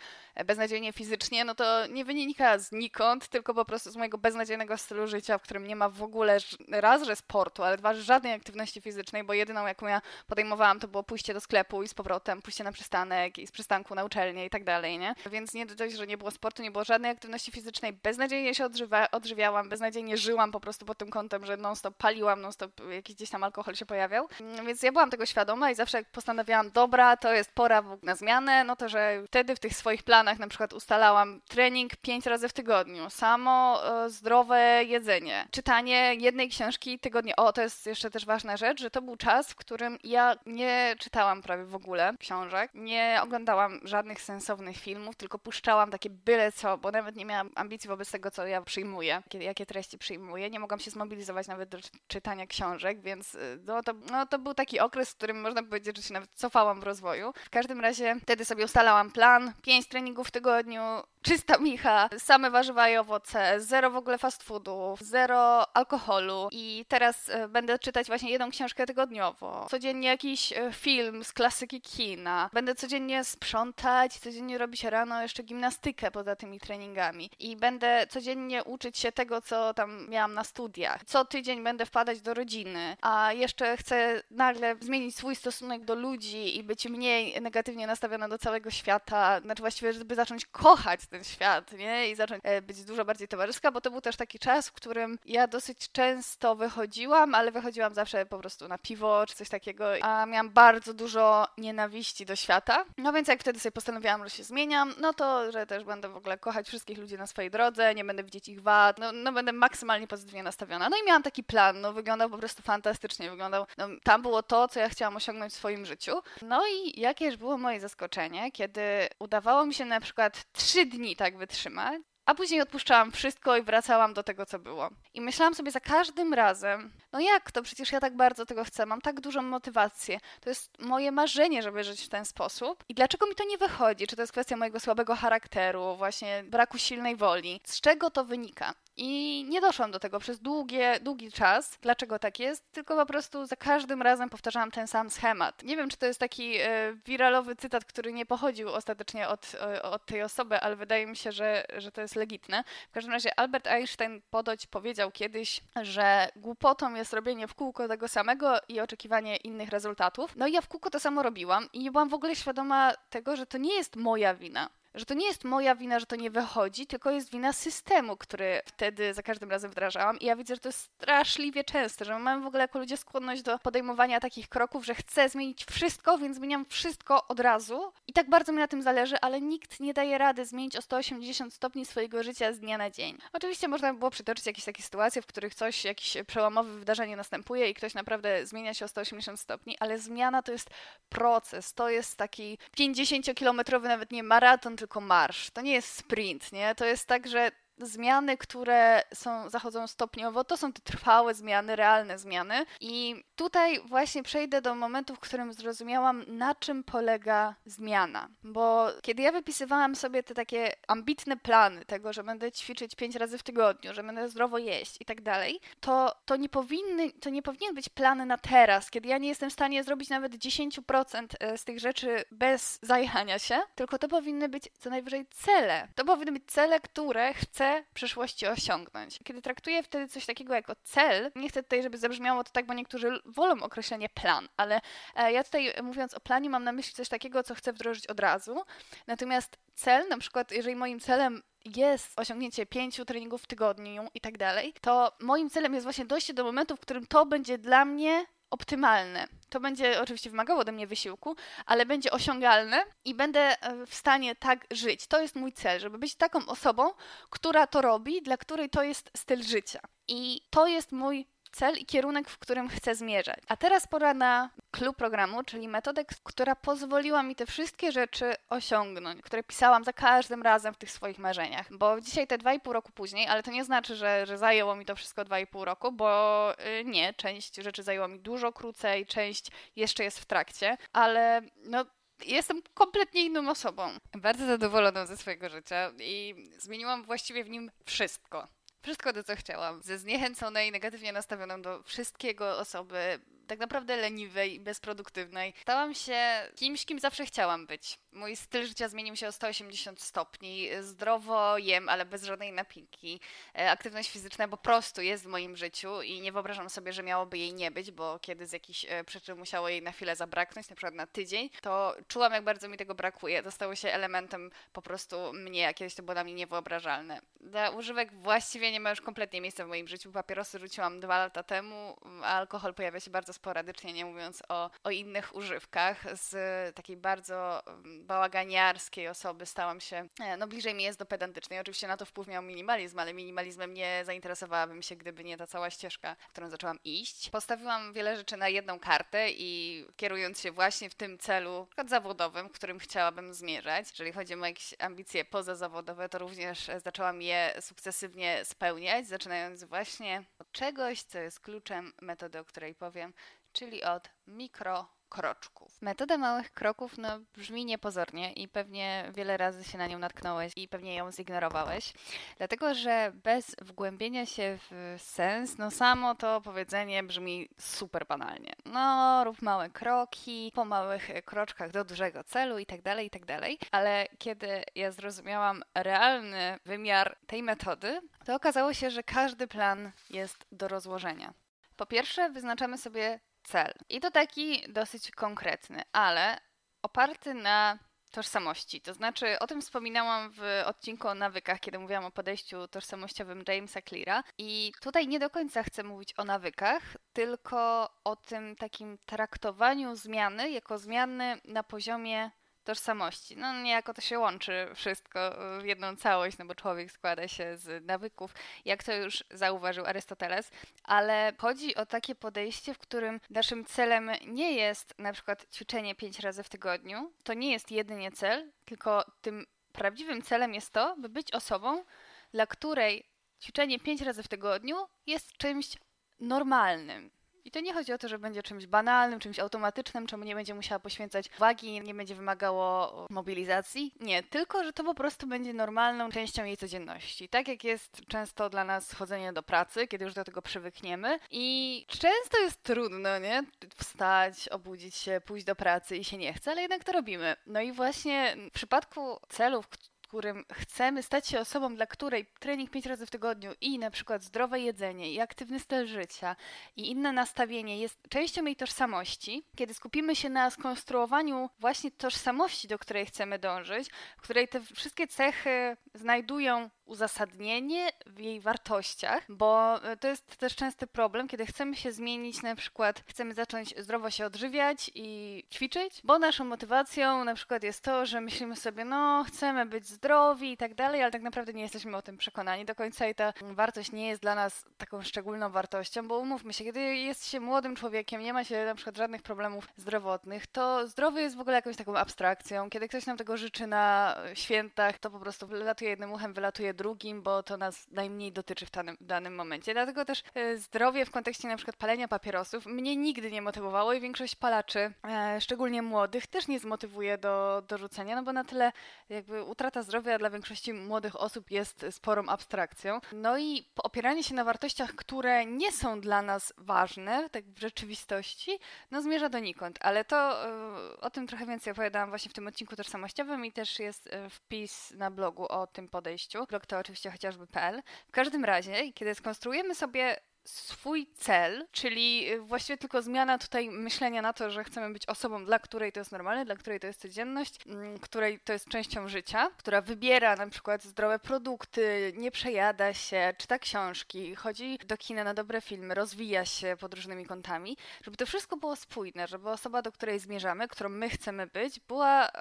beznadziejnie 0.46 0.94
fizycznie, 0.94 1.46
no 1.46 1.56
to 1.56 1.88
nie 1.88 2.06
wynika 2.06 2.58
znikąd, 2.58 3.28
tylko 3.28 3.54
po 3.54 3.66
prostu 3.66 3.92
z 3.92 3.96
mojego 3.96 4.18
beznadziejnego 4.18 4.78
stylu 4.78 5.08
życia, 5.08 5.38
w 5.38 5.42
którym 5.42 5.68
nie 5.68 5.76
ma 5.76 5.90
w 5.90 6.04
ogóle 6.04 6.38
raz, 6.72 7.04
że 7.04 7.16
sportu, 7.16 7.64
ale 7.64 7.78
dwa, 7.78 7.94
że 7.94 8.04
żadnej 8.04 8.34
aktywności 8.34 8.82
fizycznej, 8.82 9.24
bo 9.24 9.34
jedyną, 9.34 9.68
jaką 9.68 9.88
ja 9.88 10.02
podejmowałam 10.28 10.61
trenowałam, 10.62 10.80
to 10.80 10.88
było 10.88 11.04
pójście 11.04 11.34
do 11.34 11.42
sklepu 11.42 11.84
i 11.84 11.88
z 11.88 11.94
powrotem, 11.94 12.42
pójście 12.42 12.64
na 12.64 12.72
przystanek 12.72 13.38
i 13.38 13.48
z 13.48 13.52
przystanku 13.52 13.96
na 13.96 14.04
uczelnię 14.04 14.46
i 14.46 14.50
tak 14.50 14.64
dalej, 14.64 15.00
nie? 15.00 15.16
Więc 15.32 15.54
nie 15.54 15.66
dość, 15.66 15.96
że 15.96 16.08
nie 16.08 16.18
było 16.18 16.32
sportu, 16.32 16.62
nie 16.62 16.72
było 16.72 16.84
żadnej 16.84 17.12
aktywności 17.12 17.52
fizycznej, 17.52 17.94
beznadziejnie 17.94 18.56
się 18.56 18.66
odżywa, 18.66 19.08
odżywiałam, 19.12 19.70
beznadziejnie 19.70 20.18
żyłam 20.18 20.52
po 20.52 20.60
prostu 20.60 20.86
pod 20.86 20.98
tym 20.98 21.10
kątem, 21.10 21.46
że 21.46 21.58
non-stop 21.58 21.96
paliłam, 21.98 22.42
non-stop 22.42 22.72
jakiś 22.92 23.16
gdzieś 23.16 23.30
tam 23.30 23.44
alkohol 23.44 23.76
się 23.76 23.86
pojawiał. 23.86 24.28
Mm, 24.42 24.66
więc 24.66 24.84
ja 24.84 24.92
byłam 24.92 25.10
tego 25.10 25.26
świadoma 25.26 25.72
i 25.72 25.76
zawsze 25.76 26.04
postanawiałam, 26.12 26.72
dobra, 26.72 27.18
to 27.18 27.34
jest 27.34 27.52
pora 27.52 27.84
na 28.04 28.16
zmianę, 28.16 28.64
no 28.64 28.76
to 28.76 28.90
że 28.90 29.24
wtedy 29.28 29.56
w 29.56 29.60
tych 29.60 29.74
swoich 29.74 30.04
planach 30.04 30.40
na 30.40 30.48
przykład 30.48 30.74
ustalałam 30.74 31.42
trening 31.50 31.96
pięć 31.96 32.26
razy 32.26 32.50
w 32.50 32.54
tygodniu, 32.54 33.10
samo 33.10 33.82
e, 34.06 34.10
zdrowe 34.10 34.84
jedzenie, 34.84 35.48
czytanie 35.52 36.16
jednej 36.16 36.50
książki 36.50 37.00
tygodnie. 37.00 37.36
O, 37.36 37.54
to 37.54 37.62
jest 37.62 37.86
jeszcze 37.86 38.12
też 38.12 38.26
ważna 38.26 38.58
rzecz, 38.58 38.82
że 38.82 38.92
to 38.92 39.02
był 39.02 39.16
czas, 39.16 39.52
w 39.52 39.56
którym 39.56 39.98
ja 40.04 40.36
nie 40.52 40.96
czytałam 41.00 41.42
prawie 41.42 41.66
w 41.66 41.76
ogóle 41.76 42.14
książek, 42.20 42.72
nie 42.74 43.20
oglądałam 43.24 43.80
żadnych 43.84 44.22
sensownych 44.22 44.78
filmów, 44.78 45.16
tylko 45.16 45.40
puszczałam 45.40 45.92
takie 45.92 46.10
byle 46.10 46.52
co, 46.52 46.78
bo 46.78 46.92
nawet 46.92 47.16
nie 47.16 47.26
miałam 47.26 47.50
ambicji 47.56 47.88
wobec 47.88 48.12
tego, 48.12 48.32
co 48.32 48.48
ja 48.48 48.62
przyjmuję, 48.62 49.24
jakie 49.34 49.66
treści 49.66 49.98
przyjmuję. 49.98 50.50
Nie 50.50 50.60
mogłam 50.60 50.80
się 50.80 50.92
zmobilizować 50.92 51.48
nawet 51.48 51.70
do 51.70 51.78
czytania 52.08 52.48
książek, 52.48 53.02
więc 53.02 53.36
y, 53.36 53.60
no, 53.66 53.84
to, 53.84 53.94
no, 54.12 54.26
to 54.26 54.40
był 54.40 54.54
taki 54.54 54.80
okres, 54.80 55.12
w 55.12 55.16
którym 55.16 55.42
można 55.42 55.64
powiedzieć, 55.64 55.98
że 55.98 56.04
się 56.04 56.14
nawet 56.14 56.30
cofałam 56.34 56.80
w 56.80 56.84
rozwoju. 56.84 57.34
W 57.46 57.50
każdym 57.50 57.82
razie 57.82 58.16
wtedy 58.22 58.46
sobie 58.46 58.66
ustalałam 58.66 59.12
plan, 59.12 59.54
pięć 59.62 59.88
treningów 59.88 60.28
w 60.28 60.32
tygodniu, 60.32 60.82
czysta 61.22 61.58
micha, 61.58 62.10
same 62.18 62.52
warzywa 62.52 62.90
i 62.90 62.98
owoce, 62.98 63.62
zero 63.62 63.92
w 63.92 63.96
ogóle 63.96 64.18
fast 64.18 64.44
foodów, 64.44 65.00
zero 65.00 65.76
alkoholu 65.78 66.48
i 66.52 66.86
teraz 66.88 67.30
e, 67.30 67.48
będę 67.48 67.80
czytać 67.80 68.08
właśnie 68.08 68.32
jedną 68.32 68.50
książkę 68.50 68.86
tygodniowo. 68.86 69.68
Codziennie 69.70 70.08
jakiś 70.08 70.54
e, 70.54 70.74
film 70.74 71.24
z 71.24 71.34
klasyki 71.34 71.82
kina. 71.82 72.50
Będę 72.54 72.76
codziennie 72.76 73.24
sprzątać, 73.24 74.20
codziennie 74.20 74.58
robić 74.58 74.84
rano 74.84 75.22
jeszcze 75.22 75.44
gimnastykę 75.44 76.12
poza 76.12 76.36
tymi 76.36 76.60
treningami 76.60 77.30
i 77.40 77.56
będę 77.56 78.08
codziennie 78.10 78.64
uczyć 78.64 78.98
się 78.98 79.12
tego, 79.12 79.42
co 79.42 79.74
tam 79.74 80.10
miałam 80.10 80.34
na 80.34 80.44
studiach. 80.44 81.04
Co 81.06 81.26
tydzień 81.26 81.64
będę 81.64 81.86
wpadać 81.86 82.22
do 82.22 82.34
rodziny, 82.34 82.98
a 83.02 83.34
jeszcze 83.34 83.78
chcę 83.78 84.24
nagle 84.32 84.76
zmienić 84.80 85.16
swój 85.16 85.36
stosunek 85.36 85.86
do 85.86 85.96
ludzi 85.96 86.58
i 86.58 86.64
być 86.64 86.86
mniej 86.86 87.42
negatywnie 87.42 87.88
nastawiona 87.88 88.28
do 88.28 88.38
całego 88.38 88.72
świata, 88.72 89.42
znaczy 89.42 89.62
właściwie, 89.62 89.94
żeby 89.94 90.16
zacząć 90.16 90.46
kochać 90.46 91.02
ten 91.12 91.24
świat, 91.24 91.72
nie? 91.72 92.10
I 92.10 92.16
zacząć 92.16 92.42
e, 92.44 92.62
być 92.62 92.84
dużo 92.84 93.06
bardziej 93.06 93.28
towarzyska, 93.28 93.72
bo 93.72 93.82
to 93.82 93.92
był 93.92 94.02
też 94.02 94.16
taki 94.16 94.40
czas, 94.40 94.70
w 94.70 94.72
którym 94.72 95.20
ja 95.26 95.48
dosyć 95.48 95.92
często 95.92 96.56
wychodziłam, 96.56 97.36
ale 97.36 97.52
wychodziłam 97.52 97.94
zawsze 97.94 98.26
po 98.26 98.38
prostu 98.38 98.68
na 98.68 98.78
piwo 98.78 99.26
czy 99.28 99.36
coś 99.36 99.50
takiego, 99.50 99.86
a 100.02 100.26
miałam 100.26 100.50
bardzo 100.50 100.94
dużo 100.94 101.48
nienawiści 101.58 102.26
do 102.26 102.36
świata. 102.36 102.86
No 102.98 103.14
więc 103.14 103.28
jak 103.28 103.40
wtedy 103.40 103.60
sobie 103.60 103.72
postanowiłam, 103.72 104.24
że 104.24 104.30
się 104.30 104.44
zmieniam, 104.44 104.94
no 105.00 105.14
to, 105.14 105.52
że 105.52 105.66
też 105.66 105.84
będę 105.84 106.10
w 106.10 106.16
ogóle 106.16 106.38
kochać 106.38 106.68
wszystkich 106.68 106.98
ludzi 106.98 107.18
na 107.18 107.28
swojej 107.28 107.52
drodze, 107.52 107.96
nie 107.96 108.06
będę 108.06 108.24
widzieć 108.24 108.50
ich 108.50 108.62
wad, 108.62 109.00
no, 109.00 109.12
no 109.12 109.32
będę 109.32 109.52
maksymalnie 109.52 110.08
pozytywnie 110.08 110.44
nastawiona. 110.44 110.90
No 110.90 110.98
i 110.98 111.06
miałam 111.06 111.24
taki 111.24 111.44
plan, 111.44 111.82
no 111.82 111.94
wyglądał 111.94 112.30
po 112.30 112.38
prostu 112.38 112.64
fantastycznie, 112.64 113.30
wyglądał, 113.30 113.66
no, 113.78 113.88
tam 114.04 114.22
było 114.22 114.44
to, 114.44 114.68
co 114.68 114.80
ja 114.80 114.90
chciałam 114.90 115.16
osiągnąć 115.16 115.54
w 115.54 115.56
swoim 115.56 115.86
życiu. 115.86 116.22
No 116.42 116.64
i 116.68 117.00
jakież 117.00 117.38
było 117.38 117.58
moje 117.58 117.80
zaskoczenie, 117.80 118.52
kiedy 118.52 118.82
udawało 119.20 119.66
mi 119.66 119.74
się 119.74 119.86
na 119.86 120.00
przykład 120.00 120.46
trzy 120.54 120.86
dni 120.86 121.01
dni 121.02 121.16
tak 121.16 121.38
wytrzymać, 121.38 122.02
a 122.26 122.36
później 122.36 122.62
odpuszczałam 122.62 123.12
wszystko 123.12 123.58
i 123.58 123.62
wracałam 123.62 124.14
do 124.14 124.24
tego, 124.24 124.46
co 124.46 124.60
było. 124.60 124.90
I 125.14 125.22
myślałam 125.22 125.56
sobie 125.56 125.72
za 125.72 125.80
każdym 125.80 126.34
razem, 126.34 126.92
no 127.12 127.20
jak 127.20 127.52
to? 127.52 127.62
Przecież 127.62 127.92
ja 127.92 128.00
tak 128.00 128.16
bardzo 128.16 128.46
tego 128.46 128.64
chcę, 128.64 128.86
mam 128.86 129.02
tak 129.02 129.22
dużą 129.22 129.42
motywację. 129.42 130.20
To 130.42 130.50
jest 130.50 130.80
moje 130.80 131.12
marzenie, 131.12 131.64
żeby 131.64 131.84
żyć 131.84 132.02
w 132.02 132.10
ten 132.10 132.26
sposób. 132.26 132.84
I 132.90 132.94
dlaczego 132.94 133.28
mi 133.28 133.36
to 133.36 133.44
nie 133.44 133.58
wychodzi? 133.58 134.08
Czy 134.08 134.16
to 134.16 134.22
jest 134.22 134.32
kwestia 134.32 134.58
mojego 134.58 134.80
słabego 134.80 135.16
charakteru, 135.16 135.96
właśnie 135.98 136.44
braku 136.48 136.78
silnej 136.78 137.16
woli? 137.16 137.62
Z 137.66 137.82
czego 137.82 138.10
to 138.10 138.26
wynika? 138.26 138.74
I 138.98 139.46
nie 139.50 139.62
doszłam 139.62 139.92
do 139.92 140.00
tego 140.00 140.20
przez 140.20 140.40
długie, 140.40 141.00
długi 141.02 141.32
czas. 141.32 141.78
Dlaczego 141.82 142.20
tak 142.20 142.40
jest? 142.40 142.72
Tylko 142.72 142.96
po 142.96 143.06
prostu 143.06 143.46
za 143.46 143.56
każdym 143.56 144.02
razem 144.02 144.30
powtarzałam 144.30 144.72
ten 144.72 144.88
sam 144.88 145.10
schemat. 145.10 145.64
Nie 145.64 145.78
wiem, 145.78 145.90
czy 145.90 145.98
to 145.98 146.06
jest 146.06 146.20
taki 146.20 146.56
e, 146.58 146.94
wiralowy 147.06 147.56
cytat, 147.56 147.86
który 147.86 148.14
nie 148.14 148.26
pochodził 148.26 148.70
ostatecznie 148.70 149.28
od, 149.28 149.56
e, 149.62 149.82
od 149.82 150.06
tej 150.06 150.24
osoby, 150.24 150.60
ale 150.60 150.76
wydaje 150.76 151.08
mi 151.08 151.16
się, 151.16 151.32
że, 151.32 151.66
że 151.78 151.92
to 151.92 152.02
jest 152.02 152.16
legitne. 152.16 152.64
W 152.90 152.94
każdym 152.94 153.14
razie 153.14 153.40
Albert 153.40 153.68
Einstein 153.68 154.22
podoć 154.30 154.68
powiedział 154.68 155.12
kiedyś, 155.12 155.62
że 155.82 156.30
głupotą 156.36 156.96
jest 156.96 157.14
robienie 157.14 157.48
w 157.48 157.56
kółko 157.56 157.88
tego 157.88 158.08
samego 158.08 158.58
i 158.68 158.80
oczekiwanie 158.80 159.36
innych 159.36 159.70
rezultatów. 159.70 160.36
No 160.36 160.48
i 160.48 160.52
ja 160.52 160.62
w 160.62 160.68
kółko 160.68 160.90
to 160.90 161.00
samo 161.00 161.24
robiłam 161.24 161.68
i 161.74 161.80
nie 161.80 161.92
byłam 161.92 162.10
w 162.10 162.14
ogóle 162.14 162.36
świadoma 162.36 162.94
tego, 163.10 163.36
że 163.36 163.46
to 163.46 163.58
nie 163.58 163.76
jest 163.76 163.96
moja 163.96 164.36
wina 164.36 164.70
że 164.94 165.06
to 165.06 165.14
nie 165.14 165.26
jest 165.26 165.44
moja 165.44 165.76
wina, 165.76 166.00
że 166.00 166.06
to 166.06 166.16
nie 166.16 166.32
wychodzi, 166.32 166.88
tylko 166.88 167.12
jest 167.12 167.32
wina 167.32 167.54
systemu, 167.54 168.18
który 168.18 168.62
wtedy 168.66 169.14
za 169.14 169.24
każdym 169.24 169.52
razem 169.52 169.72
wdrażałam. 169.72 170.20
I 170.20 170.26
ja 170.26 170.36
widzę, 170.36 170.56
że 170.56 170.62
to 170.62 170.70
jest 170.70 170.80
straszliwie 170.80 171.64
częste, 171.64 172.06
że 172.06 172.20
mamy 172.20 172.44
w 172.44 172.48
ogóle 172.48 172.62
jako 172.62 172.80
ludzie 172.80 172.98
skłonność 172.98 173.42
do 173.42 173.60
podejmowania 173.60 174.20
takich 174.20 174.50
kroków, 174.50 174.86
że 174.86 174.96
chcę 174.96 175.30
zmienić 175.30 175.66
wszystko, 175.66 176.18
więc 176.18 176.38
zmieniam 176.38 176.66
wszystko 176.66 177.28
od 177.28 177.40
razu. 177.40 177.94
I 178.08 178.14
tak 178.14 178.30
bardzo 178.30 178.52
mi 178.52 178.58
na 178.58 178.68
tym 178.68 178.82
zależy, 178.82 179.16
ale 179.22 179.42
nikt 179.42 179.80
nie 179.80 179.94
daje 179.94 180.18
rady 180.18 180.46
zmienić 180.46 180.76
o 180.76 180.82
180 180.82 181.54
stopni 181.54 181.86
swojego 181.86 182.24
życia 182.24 182.54
z 182.54 182.60
dnia 182.60 182.78
na 182.78 182.90
dzień. 182.90 183.18
Oczywiście 183.34 183.68
można 183.68 183.94
by 183.94 184.00
było 184.00 184.12
przytoczyć 184.12 184.46
jakieś 184.46 184.66
takie 184.66 184.84
sytuacje, 184.84 185.22
w 185.22 185.26
których 185.26 185.56
coś, 185.56 185.86
jakieś 185.86 186.18
przełomowe 186.28 186.80
wydarzenie 186.80 187.16
następuje 187.16 187.70
i 187.70 187.74
ktoś 187.74 187.94
naprawdę 187.94 188.46
zmienia 188.46 188.74
się 188.74 188.86
o 188.86 188.88
180 188.88 189.40
stopni, 189.40 189.78
ale 189.80 190.00
zmiana 190.00 190.42
to 190.42 190.52
jest 190.52 190.70
proces, 191.10 191.74
to 191.74 191.90
jest 191.90 192.18
taki 192.18 192.58
50-kilometrowy 192.78 193.84
nawet 193.84 194.12
nie 194.12 194.24
maraton, 194.24 194.76
tylko 194.82 195.02
marsz. 195.02 195.52
To 195.52 195.62
nie 195.62 195.74
jest 195.74 195.96
sprint, 195.96 196.52
nie? 196.52 196.76
To 196.76 196.86
jest 196.86 197.08
tak, 197.08 197.28
że 197.28 197.52
zmiany, 197.86 198.38
które 198.38 199.04
są, 199.14 199.50
zachodzą 199.50 199.88
stopniowo, 199.88 200.44
to 200.44 200.58
są 200.58 200.74
te 200.74 200.82
trwałe 200.82 201.34
zmiany, 201.34 201.76
realne 201.76 202.20
zmiany. 202.20 202.66
I 202.82 203.24
tutaj 203.36 203.80
właśnie 203.80 204.24
przejdę 204.24 204.62
do 204.62 204.76
momentu, 204.76 205.16
w 205.16 205.20
którym 205.20 205.54
zrozumiałam, 205.54 206.24
na 206.28 206.56
czym 206.56 206.84
polega 206.84 207.56
zmiana. 207.66 208.28
Bo 208.44 208.88
kiedy 209.02 209.22
ja 209.22 209.32
wypisywałam 209.32 209.96
sobie 209.96 210.24
te 210.24 210.34
takie 210.34 210.74
ambitne 210.88 211.38
plany 211.38 211.86
tego, 211.86 212.14
że 212.14 212.24
będę 212.24 212.52
ćwiczyć 212.52 212.96
pięć 212.96 213.16
razy 213.16 213.38
w 213.38 213.44
tygodniu, 213.44 213.94
że 213.94 214.04
będę 214.04 214.30
zdrowo 214.30 214.58
jeść 214.58 214.98
i 215.00 215.06
tak 215.06 215.22
dalej, 215.22 215.60
to, 215.80 216.16
to, 216.26 216.36
nie 216.36 216.50
powinny, 216.50 217.12
to 217.12 217.30
nie 217.30 217.42
powinien 217.42 217.76
być 217.76 217.90
plany 217.90 218.26
na 218.26 218.38
teraz, 218.38 218.92
kiedy 218.92 219.10
ja 219.10 219.18
nie 219.18 219.28
jestem 219.28 219.50
w 219.50 219.54
stanie 219.54 219.84
zrobić 219.84 220.10
nawet 220.10 220.36
10% 220.36 221.28
e, 221.40 221.58
z 221.58 221.64
tych 221.64 221.80
rzeczy 221.80 222.24
bez 222.32 222.80
zajechania 222.82 223.40
się, 223.40 223.60
tylko 223.76 223.98
to 223.98 224.08
powinny 224.08 224.50
być 224.50 224.70
co 224.80 224.90
najwyżej 224.90 225.26
cele. 225.30 225.88
To 225.96 226.06
powinny 226.06 226.32
być 226.32 226.52
cele, 226.52 226.80
które 226.80 227.34
chcę 227.34 227.71
w 227.92 227.94
przyszłości 227.94 228.48
osiągnąć. 228.48 229.20
Kiedy 229.24 229.42
traktuję 229.42 229.84
wtedy 229.84 230.08
coś 230.08 230.26
takiego 230.26 230.54
jako 230.54 230.74
cel, 230.84 231.32
nie 231.36 231.50
chcę 231.50 231.64
tutaj, 231.64 231.84
żeby 231.84 231.98
zabrzmiało 231.98 232.44
to 232.44 232.52
tak, 232.52 232.66
bo 232.66 232.74
niektórzy 232.74 233.20
wolą 233.26 233.64
określenie 233.64 234.10
plan, 234.10 234.50
ale 234.58 234.82
e, 235.16 235.32
ja 235.32 235.44
tutaj 235.44 235.74
mówiąc 235.84 236.14
o 236.14 236.20
planie 236.20 236.50
mam 236.50 236.64
na 236.64 236.72
myśli 236.72 236.94
coś 236.94 237.10
takiego, 237.10 237.44
co 237.44 237.56
chcę 237.56 237.74
wdrożyć 237.74 238.08
od 238.08 238.20
razu. 238.20 238.62
Natomiast 239.08 239.58
cel, 239.74 240.08
na 240.08 240.18
przykład 240.18 240.52
jeżeli 240.52 240.76
moim 240.76 241.00
celem 241.00 241.42
jest 241.66 242.20
osiągnięcie 242.20 242.66
pięciu 242.66 243.06
treningów 243.06 243.42
w 243.42 243.48
tygodniu 243.48 244.08
i 244.14 244.22
tak 244.22 244.38
dalej, 244.38 244.74
to 244.82 245.12
moim 245.20 245.50
celem 245.50 245.74
jest 245.74 245.84
właśnie 245.84 246.06
dojście 246.06 246.34
do 246.34 246.44
momentu, 246.44 246.76
w 246.76 246.80
którym 246.80 247.08
to 247.08 247.26
będzie 247.26 247.58
dla 247.58 247.86
mnie 247.86 248.26
optymalne. 248.52 249.28
To 249.50 249.60
będzie 249.60 250.02
oczywiście 250.02 250.30
wymagało 250.30 250.60
ode 250.60 250.72
mnie 250.72 250.88
wysiłku, 250.88 251.36
ale 251.66 251.86
będzie 251.86 252.12
osiągalne 252.12 252.84
i 253.06 253.16
będę 253.16 253.40
e, 253.40 253.86
w 253.86 253.96
stanie 253.96 254.36
tak 254.36 254.68
żyć. 254.72 255.08
To 255.08 255.22
jest 255.22 255.36
mój 255.36 255.54
cel, 255.54 255.80
żeby 255.80 255.98
być 255.98 256.16
taką 256.16 256.46
osobą, 256.46 256.92
która 257.30 257.68
to 257.68 257.82
robi, 257.82 258.22
dla 258.22 258.38
której 258.38 258.70
to 258.70 258.84
jest 258.84 259.12
styl 259.18 259.44
życia. 259.44 259.80
I 260.08 260.42
to 260.50 260.68
jest 260.68 260.92
mój 260.92 261.28
cel 261.52 261.78
i 261.78 261.86
kierunek, 261.86 262.30
w 262.30 262.38
którym 262.38 262.70
chcę 262.70 262.96
zmierzać. 262.96 263.40
A 263.48 263.58
teraz 263.58 263.88
pora 263.88 264.14
na 264.14 264.50
klub 264.72 264.98
programu, 264.98 265.44
czyli 265.44 265.68
metodę, 265.68 266.06
która 266.24 266.56
pozwoliła 266.56 267.24
mi 267.24 267.36
te 267.36 267.46
wszystkie 267.46 267.92
rzeczy 267.92 268.36
osiągnąć, 268.50 269.22
które 269.22 269.44
pisałam 269.44 269.84
za 269.84 269.94
każdym 269.94 270.42
razem 270.42 270.74
w 270.74 270.78
tych 270.78 270.92
swoich 270.92 271.20
marzeniach. 271.20 271.78
Bo 271.78 272.02
dzisiaj 272.02 272.28
te 272.28 272.38
2,5 272.38 272.72
roku 272.72 272.92
później, 272.92 273.28
ale 273.28 273.44
to 273.44 273.52
nie 273.52 273.64
znaczy, 273.64 273.96
że, 273.96 274.26
że 274.26 274.38
zajęło 274.38 274.76
mi 274.76 274.86
to 274.86 274.96
wszystko 274.96 275.22
2,5 275.22 275.64
roku, 275.64 275.92
bo 275.92 276.54
yy, 276.66 276.86
nie, 276.86 277.14
część 277.14 277.56
rzeczy 277.56 277.84
zajęło 277.84 278.08
mi 278.08 278.20
dużo 278.20 278.54
krócej, 278.54 279.06
część 279.06 279.52
jeszcze 279.76 280.04
jest 280.04 280.20
w 280.20 280.26
trakcie, 280.26 280.78
ale 280.94 281.42
no 281.66 281.86
jestem 282.26 282.62
kompletnie 282.74 283.26
inną 283.26 283.50
osobą. 283.50 283.90
Bardzo 284.14 284.46
zadowoloną 284.46 285.06
ze 285.06 285.18
swojego 285.18 285.50
życia 285.50 285.92
i 286.00 286.36
zmieniłam 286.58 287.04
właściwie 287.04 287.44
w 287.44 287.50
nim 287.50 287.72
wszystko. 287.86 288.48
Wszystko 288.82 289.14
to, 289.14 289.24
co 289.24 289.36
chciałam. 289.36 289.82
Ze 289.84 289.98
zniechęconej, 289.98 290.72
negatywnie 290.72 291.12
nastawioną 291.12 291.62
do 291.62 291.84
wszystkiego 291.84 292.58
osoby 292.58 293.20
tak 293.52 293.60
naprawdę 293.60 293.96
leniwej 293.96 294.56
i 294.56 294.60
bezproduktywnej. 294.60 295.54
Stałam 295.62 295.94
się 295.94 296.18
kimś, 296.56 296.86
kim 296.86 297.00
zawsze 297.00 297.26
chciałam 297.26 297.68
być. 297.68 298.00
Mój 298.12 298.36
styl 298.36 298.68
życia 298.68 298.90
zmienił 298.90 299.16
się 299.16 299.28
o 299.28 299.32
180 299.32 300.02
stopni. 300.02 300.70
Zdrowo 300.82 301.58
jem, 301.58 301.90
ale 301.90 302.06
bez 302.06 302.24
żadnej 302.24 302.54
napinki. 302.54 303.20
E, 303.56 303.72
aktywność 303.72 304.12
fizyczna 304.12 304.48
po 304.48 304.58
prostu 304.58 305.02
jest 305.02 305.24
w 305.24 305.28
moim 305.28 305.58
życiu 305.58 306.02
i 306.02 306.22
nie 306.22 306.32
wyobrażam 306.32 306.70
sobie, 306.70 306.94
że 306.94 307.04
miałoby 307.04 307.38
jej 307.38 307.54
nie 307.54 307.72
być, 307.72 307.92
bo 307.92 308.20
kiedy 308.20 308.48
z 308.48 308.52
jakichś 308.52 308.86
e, 308.90 309.04
przyczyn 309.04 309.38
musiało 309.38 309.70
jej 309.70 309.82
na 309.82 309.92
chwilę 309.92 310.16
zabraknąć, 310.16 310.70
na 310.70 310.76
przykład 310.76 310.94
na 310.94 311.08
tydzień, 311.08 311.50
to 311.62 311.96
czułam, 312.08 312.34
jak 312.34 312.44
bardzo 312.44 312.68
mi 312.68 312.78
tego 312.78 312.96
brakuje. 312.96 313.44
To 313.44 313.52
stało 313.52 313.76
się 313.76 313.90
elementem 313.90 314.52
po 314.74 314.82
prostu 314.82 315.34
mnie, 315.34 315.68
a 315.68 315.74
kiedyś 315.74 315.96
to 315.96 316.04
było 316.04 316.16
dla 316.16 316.24
mnie 316.24 316.34
niewyobrażalne. 316.34 317.22
Dla 317.40 317.70
używek 317.70 318.14
właściwie 318.14 318.72
nie 318.72 318.80
ma 318.80 318.90
już 318.90 319.02
kompletnie 319.02 319.42
miejsca 319.42 319.66
w 319.66 319.68
moim 319.68 319.88
życiu. 319.88 320.12
Papierosy 320.12 320.60
rzuciłam 320.60 321.00
dwa 321.00 321.18
lata 321.18 321.44
temu, 321.44 321.98
a 322.24 322.38
alkohol 322.38 322.74
pojawia 322.74 323.00
się 323.00 323.12
bardzo 323.12 323.34
sporadycznie, 323.42 323.94
nie 323.94 324.06
mówiąc 324.06 324.44
o, 324.50 324.70
o 324.84 324.92
innych 324.92 325.36
używkach. 325.36 326.06
Z 326.14 326.36
takiej 326.76 326.98
bardzo 326.98 327.68
mm, 327.68 328.06
bałaganiarskiej 328.06 329.08
osoby 329.08 329.46
stałam 329.46 329.82
się, 329.82 330.08
e, 330.20 330.38
no 330.38 330.48
bliżej 330.48 330.74
mi 330.74 330.84
jest 330.84 331.00
do 331.00 331.06
pedantycznej. 331.06 331.60
Oczywiście 331.60 331.88
na 331.88 331.98
to 331.98 332.06
wpływ 332.06 332.28
miał 332.28 332.44
minimalizm, 332.44 333.00
ale 333.00 333.14
minimalizmem 333.14 333.74
nie 333.74 334.02
zainteresowałabym 334.06 334.82
się, 334.82 334.96
gdyby 334.96 335.24
nie 335.24 335.38
ta 335.38 335.48
cała 335.48 335.70
ścieżka, 335.70 336.16
którą 336.30 336.50
zaczęłam 336.50 336.80
iść. 336.84 337.30
Postawiłam 337.30 337.94
wiele 337.94 338.18
rzeczy 338.18 338.38
na 338.38 338.50
jedną 338.50 338.80
kartę 338.80 339.32
i 339.32 339.86
kierując 339.96 340.42
się 340.42 340.52
właśnie 340.52 340.90
w 340.90 340.96
tym 340.96 341.18
celu, 341.18 341.66
przykład 341.66 341.90
zawodowym, 341.90 342.50
którym 342.50 342.80
chciałabym 342.80 343.34
zmierzać, 343.34 343.90
jeżeli 343.90 344.12
chodzi 344.12 344.34
o 344.34 344.46
jakieś 344.46 344.74
ambicje 344.80 345.26
pozazawodowe, 345.26 346.10
to 346.10 346.18
również 346.18 346.70
zaczęłam 346.84 347.22
je 347.22 347.54
sukcesywnie 347.62 348.46
spełniać, 348.46 349.08
zaczynając 349.08 349.64
właśnie 349.64 350.24
od 350.40 350.52
czegoś, 350.52 351.02
co 351.02 351.20
jest 351.20 351.40
kluczem 351.40 351.94
metody, 352.02 352.40
o 352.40 352.46
której 352.46 352.76
powiem, 352.76 353.14
czyli 353.54 353.84
od 353.84 354.10
mikro 354.28 355.02
kroczków. 355.12 355.82
Metoda 355.82 356.18
małych 356.18 356.52
kroków 356.52 356.98
no, 356.98 357.20
brzmi 357.34 357.66
niepozornie 357.66 358.34
i 358.34 358.48
pewnie 358.48 359.12
wiele 359.16 359.38
razy 359.38 359.64
się 359.64 359.78
na 359.78 359.88
nią 359.88 360.00
natknąłeś 360.00 360.54
i 360.56 360.68
pewnie 360.68 360.96
ją 360.96 361.12
zignorowałeś, 361.12 361.94
dlatego 362.38 362.74
że 362.74 363.12
bez 363.16 363.56
wgłębienia 363.62 364.26
się 364.26 364.58
w 364.72 364.96
sens, 365.02 365.58
no 365.58 365.72
samo 365.72 366.16
to 366.16 366.42
powiedzenie 366.42 367.04
brzmi 367.04 367.50
super 367.60 368.08
banalnie. 368.08 368.54
No, 368.66 369.24
rób 369.24 369.42
małe 369.42 369.70
kroki, 369.70 370.52
po 370.56 370.66
małych 370.66 371.10
kroczkach 371.26 371.72
do 371.72 371.84
dużego 371.84 372.24
celu 372.24 372.58
i 372.58 372.66
tak 372.66 372.82
dalej, 372.82 373.08
i 373.08 373.10
tak 373.10 373.26
dalej. 373.26 373.60
Ale 373.72 374.08
kiedy 374.18 374.64
ja 374.76 374.92
zrozumiałam 374.92 375.64
realny 375.76 376.60
wymiar 376.66 377.18
tej 377.28 377.44
metody, 377.44 378.02
to 378.26 378.36
okazało 378.36 378.74
się, 378.74 378.90
że 378.90 379.04
każdy 379.04 379.48
plan 379.48 379.92
jest 380.10 380.46
do 380.52 380.68
rozłożenia. 380.68 381.34
Po 381.76 381.86
pierwsze, 381.86 382.30
wyznaczamy 382.30 382.78
sobie 382.78 383.20
cel. 383.44 383.74
I 383.90 384.00
to 384.00 384.12
taki 384.12 384.64
dosyć 384.70 385.12
konkretny, 385.12 385.82
ale 385.94 386.38
oparty 386.82 387.34
na 387.34 387.80
tożsamości. 388.12 388.82
To 388.82 388.94
znaczy, 388.94 389.40
o 389.40 389.48
tym 389.48 389.62
wspominałam 389.62 390.32
w 390.32 390.42
odcinku 390.66 391.08
o 391.08 391.16
nawykach, 391.16 391.60
kiedy 391.60 391.80
mówiłam 391.80 392.06
o 392.06 392.12
podejściu 392.12 392.68
tożsamościowym 392.68 393.44
Jamesa 393.48 393.82
Cleara. 393.82 394.24
I 394.38 394.72
tutaj 394.82 395.08
nie 395.08 395.20
do 395.20 395.30
końca 395.30 395.64
chcę 395.64 395.84
mówić 395.84 396.14
o 396.18 396.24
nawykach, 396.24 396.84
tylko 397.14 397.90
o 398.04 398.16
tym 398.16 398.56
takim 398.56 398.98
traktowaniu 399.06 399.96
zmiany 399.96 400.52
jako 400.52 400.78
zmiany 400.78 401.42
na 401.46 401.64
poziomie 401.64 402.32
tożsamości. 402.64 403.38
No 403.38 403.62
niejako 403.62 403.94
to 403.94 404.02
się 404.02 404.20
łączy 404.20 404.68
wszystko 404.76 405.20
w 405.62 405.66
jedną 405.66 405.96
całość, 405.96 406.38
no 406.38 406.46
bo 406.46 406.56
człowiek 406.56 406.92
składa 406.92 407.28
się 407.28 407.58
z 407.58 407.86
nawyków, 407.86 408.34
jak 408.66 408.84
to 408.84 408.94
już 408.94 409.24
zauważył 409.32 409.86
Arystoteles, 409.86 410.52
ale 410.84 411.34
chodzi 411.38 411.76
o 411.76 411.86
takie 411.86 412.16
podejście, 412.16 412.74
w 412.74 412.80
którym 412.80 413.20
naszym 413.30 413.66
celem 413.66 414.12
nie 414.28 414.54
jest 414.54 414.94
na 414.98 415.14
przykład 415.14 415.46
ćwiczenie 415.54 415.96
pięć 415.96 416.20
razy 416.20 416.44
w 416.44 416.50
tygodniu. 416.50 417.12
To 417.24 417.34
nie 417.34 417.52
jest 417.52 417.72
jedynie 417.72 418.12
cel, 418.12 418.52
tylko 418.66 419.06
tym 419.22 419.46
prawdziwym 419.72 420.22
celem 420.22 420.54
jest 420.54 420.74
to, 420.74 420.96
by 420.98 421.10
być 421.10 421.32
osobą, 421.32 421.84
dla 422.32 422.48
której 422.48 423.06
ćwiczenie 423.42 423.80
pięć 423.80 424.02
razy 424.02 424.24
w 424.24 424.28
tygodniu 424.28 424.76
jest 425.06 425.38
czymś 425.38 425.78
normalnym 426.20 427.12
i 427.46 427.52
to 427.52 427.60
nie 427.60 427.74
chodzi 427.74 427.94
o 427.94 427.98
to, 427.98 428.08
że 428.08 428.20
będzie 428.20 428.44
czymś 428.44 428.68
banalnym, 428.68 429.20
czymś 429.20 429.40
automatycznym, 429.40 430.08
czemu 430.08 430.24
nie 430.24 430.36
będzie 430.36 430.54
musiała 430.56 430.80
poświęcać 430.80 431.30
uwagi, 431.38 431.82
nie 431.82 431.94
będzie 431.94 432.16
wymagało 432.16 433.08
mobilizacji. 433.10 433.94
Nie, 434.00 434.24
tylko, 434.24 434.64
że 434.64 434.74
to 434.74 434.84
po 434.84 434.94
prostu 434.94 435.28
będzie 435.28 435.54
normalną 435.54 436.10
częścią 436.10 436.46
jej 436.46 436.58
codzienności. 436.58 437.30
Tak 437.30 437.48
jak 437.48 437.64
jest 437.64 438.02
często 438.08 438.50
dla 438.50 438.64
nas 438.64 438.94
chodzenie 438.94 439.34
do 439.34 439.44
pracy, 439.44 439.88
kiedy 439.88 440.06
już 440.06 440.14
do 440.14 440.24
tego 440.24 440.42
przywykniemy. 440.42 441.20
I 441.32 441.86
często 441.88 442.40
jest 442.40 442.64
trudno, 442.64 443.20
nie? 443.20 443.44
Wstać, 443.76 444.50
obudzić 444.50 444.96
się, 444.96 445.22
pójść 445.26 445.46
do 445.46 445.56
pracy 445.56 445.98
i 445.98 446.04
się 446.04 446.18
nie 446.18 446.34
chce, 446.34 446.52
ale 446.52 446.62
jednak 446.62 446.84
to 446.84 446.92
robimy. 446.92 447.36
No 447.48 447.62
i 447.62 447.72
właśnie 447.72 448.36
w 448.50 448.52
przypadku 448.52 449.20
celów, 449.30 449.68
którym 450.12 450.46
chcemy 450.54 451.04
stać 451.04 451.28
się 451.28 451.40
osobą, 451.40 451.76
dla 451.76 451.86
której 451.86 452.26
trening 452.40 452.70
pięć 452.70 452.86
razy 452.86 453.06
w 453.06 453.10
tygodniu 453.10 453.52
i 453.62 453.80
na 453.80 453.92
przykład 453.92 454.24
zdrowe 454.24 454.60
jedzenie 454.60 455.14
i 455.14 455.20
aktywny 455.20 455.60
styl 455.60 455.88
życia 455.88 456.36
i 456.76 456.92
inne 456.92 457.12
nastawienie 457.12 457.80
jest 457.80 458.10
częścią 458.10 458.46
jej 458.46 458.56
tożsamości, 458.56 459.44
kiedy 459.56 459.74
skupimy 459.74 460.16
się 460.16 460.30
na 460.30 460.50
skonstruowaniu 460.50 461.50
właśnie 461.60 461.92
tożsamości, 461.92 462.68
do 462.68 462.80
której 462.80 463.06
chcemy 463.06 463.40
dążyć, 463.40 463.90
w 464.18 464.22
której 464.22 464.48
te 464.48 464.62
wszystkie 464.62 465.08
cechy 465.08 465.78
znajdują 465.94 466.70
uzasadnienie 466.86 467.90
w 468.06 468.20
jej 468.20 468.42
wartościach, 468.42 469.24
bo 469.30 469.84
e, 469.84 469.98
to 469.98 470.08
jest 470.08 470.36
też 470.36 470.56
częsty 470.56 470.88
problem, 470.88 471.28
kiedy 471.28 471.46
chcemy 471.46 471.76
się 471.76 471.92
zmienić, 471.92 472.42
na 472.42 472.56
przykład 472.56 473.04
chcemy 473.08 473.34
zacząć 473.34 473.74
zdrowo 473.78 474.10
się 474.10 474.26
odżywiać 474.26 474.92
i 474.96 475.44
ćwiczyć, 475.54 476.02
bo 476.04 476.20
naszą 476.20 476.46
motywacją 476.46 477.24
na 477.24 477.34
przykład 477.36 477.64
jest 477.64 477.84
to, 477.84 478.06
że 478.06 478.22
myślimy 478.22 478.56
sobie, 478.56 478.86
no 478.86 479.24
chcemy 479.28 479.66
być 479.66 479.88
zdrowi 479.88 480.52
i 480.52 480.58
tak 480.58 480.76
dalej, 480.76 481.02
ale 481.02 481.12
tak 481.12 481.22
naprawdę 481.22 481.54
nie 481.54 481.62
jesteśmy 481.62 481.98
o 481.98 482.02
tym 482.02 482.18
przekonani 482.18 482.66
do 482.66 482.76
końca 482.76 483.08
i 483.08 483.16
ta 483.16 483.34
wartość 483.42 483.92
nie 483.92 484.08
jest 484.08 484.22
dla 484.22 484.36
nas 484.36 484.66
taką 484.78 485.02
szczególną 485.02 485.50
wartością, 485.50 486.08
bo 486.08 486.20
umówmy 486.20 486.54
się, 486.54 486.64
kiedy 486.64 486.80
jest 486.80 487.28
się 487.28 487.40
młodym 487.40 487.76
człowiekiem, 487.76 488.22
nie 488.22 488.34
ma 488.34 488.44
się 488.44 488.66
na 488.66 488.76
przykład 488.76 488.98
żadnych 488.98 489.22
problemów 489.22 489.68
zdrowotnych, 489.78 490.48
to 490.48 490.88
zdrowie 490.88 491.22
jest 491.22 491.36
w 491.36 491.40
ogóle 491.40 491.56
jakąś 491.56 491.76
taką 491.76 491.98
abstrakcją. 491.98 492.70
Kiedy 492.70 492.88
ktoś 492.88 493.06
nam 493.06 493.18
tego 493.18 493.38
życzy 493.38 493.68
na 493.68 494.16
świętach, 494.34 495.00
to 495.00 495.12
po 495.12 495.20
prostu 495.20 495.48
wylatuje 495.48 495.90
jednym 495.90 496.12
uchem, 496.12 496.34
wylatuje 496.34 496.71
drugim, 496.74 497.22
bo 497.22 497.44
to 497.44 497.58
nas 497.58 497.88
najmniej 497.92 498.32
dotyczy 498.32 498.66
w 498.66 498.72
danym, 498.72 498.98
danym 499.02 499.36
momencie. 499.36 499.74
Dlatego 499.74 500.06
też 500.06 500.24
e, 500.34 500.58
zdrowie 500.58 501.06
w 501.06 501.12
kontekście 501.12 501.48
na 501.48 501.56
przykład 501.56 501.76
palenia 501.76 502.08
papierosów 502.08 502.66
mnie 502.66 502.96
nigdy 502.96 503.32
nie 503.32 503.42
motywowało 503.42 503.94
i 503.94 504.00
większość 504.00 504.36
palaczy, 504.36 504.94
e, 505.08 505.42
szczególnie 505.42 505.82
młodych, 505.82 506.28
też 506.28 506.48
nie 506.48 506.60
zmotywuje 506.60 507.18
do, 507.18 507.64
do 507.68 507.78
rzucenia, 507.78 508.16
no 508.16 508.24
bo 508.24 508.34
na 508.34 508.44
tyle 508.44 508.72
jakby 509.10 509.44
utrata 509.44 509.84
zdrowia 509.84 510.18
dla 510.18 510.30
większości 510.30 510.74
młodych 510.74 511.22
osób 511.22 511.52
jest 511.52 511.86
sporą 511.92 512.26
abstrakcją. 512.28 513.00
No 513.14 513.38
i 513.38 513.66
opieranie 513.78 514.24
się 514.24 514.36
na 514.36 514.44
wartościach, 514.44 514.96
które 514.96 515.46
nie 515.46 515.72
są 515.72 516.02
dla 516.02 516.22
nas 516.22 516.54
ważne, 516.58 517.30
tak 517.30 517.46
w 517.46 517.60
rzeczywistości, 517.60 518.60
no 518.92 519.02
zmierza 519.02 519.30
donikąd. 519.30 519.80
Ale 519.82 520.06
to 520.06 520.46
e, 520.46 521.00
o 521.02 521.10
tym 521.10 521.28
trochę 521.28 521.46
więcej 521.46 521.72
opowiadałam 521.72 522.10
właśnie 522.10 522.32
w 522.32 522.34
tym 522.34 522.48
odcinku 522.48 522.76
tożsamościowym 522.76 523.46
i 523.46 523.52
też 523.52 523.80
jest 523.80 524.10
wpis 524.30 524.92
na 524.92 525.12
blogu 525.12 525.46
o 525.46 525.68
tym 525.68 525.88
podejściu. 525.88 526.48
To 526.66 526.78
oczywiście 526.78 527.12
chociażby 527.12 527.48
PL. 527.48 527.82
W 528.08 528.12
każdym 528.12 528.46
razie, 528.46 528.94
kiedy 528.94 529.16
skonstruujemy 529.16 529.76
sobie 529.76 530.18
swój 530.46 531.08
cel, 531.18 531.68
czyli 531.72 532.26
właściwie 532.40 532.78
tylko 532.78 533.02
zmiana 533.02 533.38
tutaj 533.38 533.70
myślenia 533.70 534.22
na 534.22 534.34
to, 534.34 534.50
że 534.50 534.64
chcemy 534.64 534.94
być 534.94 535.06
osobą, 535.06 535.46
dla 535.46 535.60
której 535.60 535.92
to 535.92 536.00
jest 536.00 536.12
normalne, 536.12 536.46
dla 536.46 536.56
której 536.56 536.80
to 536.80 536.88
jest 536.88 537.02
codzienność, 537.02 537.68
mm, 537.68 538.00
której 538.00 538.40
to 538.40 538.54
jest 538.54 538.70
częścią 538.70 539.08
życia, 539.08 539.50
która 539.58 539.82
wybiera 539.82 540.36
na 540.36 540.48
przykład 540.48 540.84
zdrowe 540.84 541.20
produkty, 541.20 542.14
nie 542.16 542.32
przejada 542.32 542.94
się, 542.94 543.34
czyta 543.38 543.60
książki, 543.60 544.36
chodzi 544.36 544.78
do 544.88 544.98
kina 544.98 545.24
na 545.24 545.34
dobre 545.34 545.62
filmy, 545.62 545.94
rozwija 545.94 546.46
się 546.46 546.76
pod 546.80 546.94
różnymi 546.94 547.26
kątami, 547.26 547.78
żeby 548.04 548.18
to 548.18 548.26
wszystko 548.26 548.58
było 548.58 548.76
spójne, 548.76 549.28
żeby 549.28 549.50
osoba, 549.50 549.82
do 549.82 549.92
której 549.92 550.20
zmierzamy, 550.20 550.68
którą 550.68 550.90
my 550.90 551.10
chcemy 551.10 551.48
być, 551.48 551.80
była, 551.80 552.32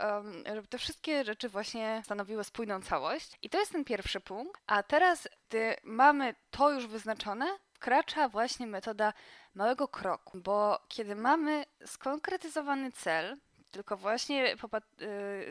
żeby 0.54 0.68
te 0.68 0.78
wszystkie 0.78 1.24
rzeczy 1.24 1.48
właśnie 1.48 2.02
stanowiły 2.04 2.44
spójną 2.44 2.82
całość. 2.82 3.32
I 3.42 3.50
to 3.50 3.58
jest 3.58 3.72
ten 3.72 3.84
pierwszy 3.84 4.20
punkt. 4.20 4.60
A 4.66 4.82
teraz, 4.82 5.28
gdy 5.48 5.76
mamy 5.82 6.34
to 6.50 6.70
już 6.70 6.86
wyznaczone, 6.86 7.46
wkracza 7.80 8.28
właśnie 8.28 8.66
metoda 8.66 9.12
małego 9.54 9.88
kroku, 9.88 10.38
bo 10.40 10.78
kiedy 10.88 11.16
mamy 11.16 11.64
skonkretyzowany 11.86 12.92
cel, 12.92 13.36
tylko 13.70 13.96
właśnie 13.96 14.56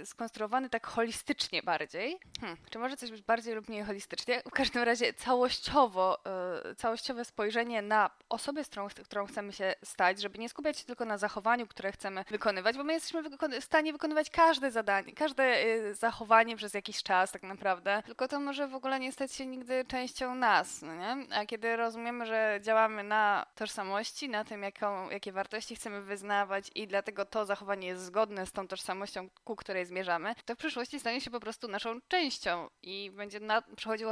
y, 0.02 0.06
skonstruowany 0.06 0.70
tak 0.70 0.88
holistycznie 0.88 1.64
bardziej. 1.64 2.20
Hmm, 2.40 2.58
czy 2.70 2.80
może 2.80 2.98
coś 2.98 3.12
być 3.12 3.22
bardziej 3.22 3.56
lub 3.56 3.70
mniej 3.70 3.84
holistycznie? 3.84 4.42
W 4.46 4.52
każdym 4.52 4.84
razie 4.84 5.14
całościowo, 5.14 6.18
y, 6.72 6.76
całościowe 6.76 7.26
spojrzenie 7.26 7.82
na 7.82 8.10
osobę, 8.30 8.64
z 8.64 8.68
którą, 8.68 8.88
którą 9.04 9.26
chcemy 9.26 9.54
się 9.54 9.76
stać, 9.84 10.22
żeby 10.22 10.40
nie 10.40 10.50
skupiać 10.50 10.80
się 10.80 10.86
tylko 10.86 11.06
na 11.06 11.18
zachowaniu, 11.18 11.68
które 11.68 11.92
chcemy 11.92 12.26
wykonywać, 12.30 12.78
bo 12.78 12.84
my 12.84 12.94
jesteśmy 12.94 13.24
w 13.62 13.64
stanie 13.64 13.94
wykonywać 13.94 14.30
każde 14.30 14.72
zadanie, 14.72 15.14
każde 15.14 15.66
y, 15.66 15.96
zachowanie 15.96 16.56
przez 16.56 16.74
jakiś 16.74 17.04
czas 17.04 17.32
tak 17.32 17.44
naprawdę, 17.44 18.04
tylko 18.06 18.28
to 18.28 18.40
może 18.40 18.68
w 18.68 18.76
ogóle 18.76 19.00
nie 19.00 19.12
stać 19.12 19.34
się 19.34 19.46
nigdy 19.46 19.86
częścią 19.86 20.36
nas, 20.36 20.82
no 20.82 20.96
nie? 20.96 21.18
A 21.36 21.46
kiedy 21.46 21.76
rozumiemy, 21.76 22.26
że 22.26 22.60
działamy 22.62 23.04
na 23.04 23.46
tożsamości, 23.56 24.30
na 24.30 24.44
tym, 24.44 24.64
jaką, 24.64 25.10
jakie 25.10 25.32
wartości 25.32 25.76
chcemy 25.76 26.02
wyznawać 26.02 26.72
i 26.76 26.88
dlatego 26.88 27.26
to 27.26 27.46
zachowanie 27.46 27.88
jest 27.88 28.09
zgodne 28.10 28.46
z 28.46 28.52
tą 28.52 28.68
tożsamością, 28.68 29.30
ku 29.44 29.56
której 29.56 29.86
zmierzamy, 29.86 30.36
to 30.46 30.56
w 30.56 30.58
przyszłości 30.58 31.00
stanie 31.00 31.22
się 31.22 31.32
po 31.32 31.40
prostu 31.40 31.68
naszą 31.68 32.02
częścią 32.08 32.70
i 32.82 33.12
będzie 33.12 33.40
na, 33.40 33.64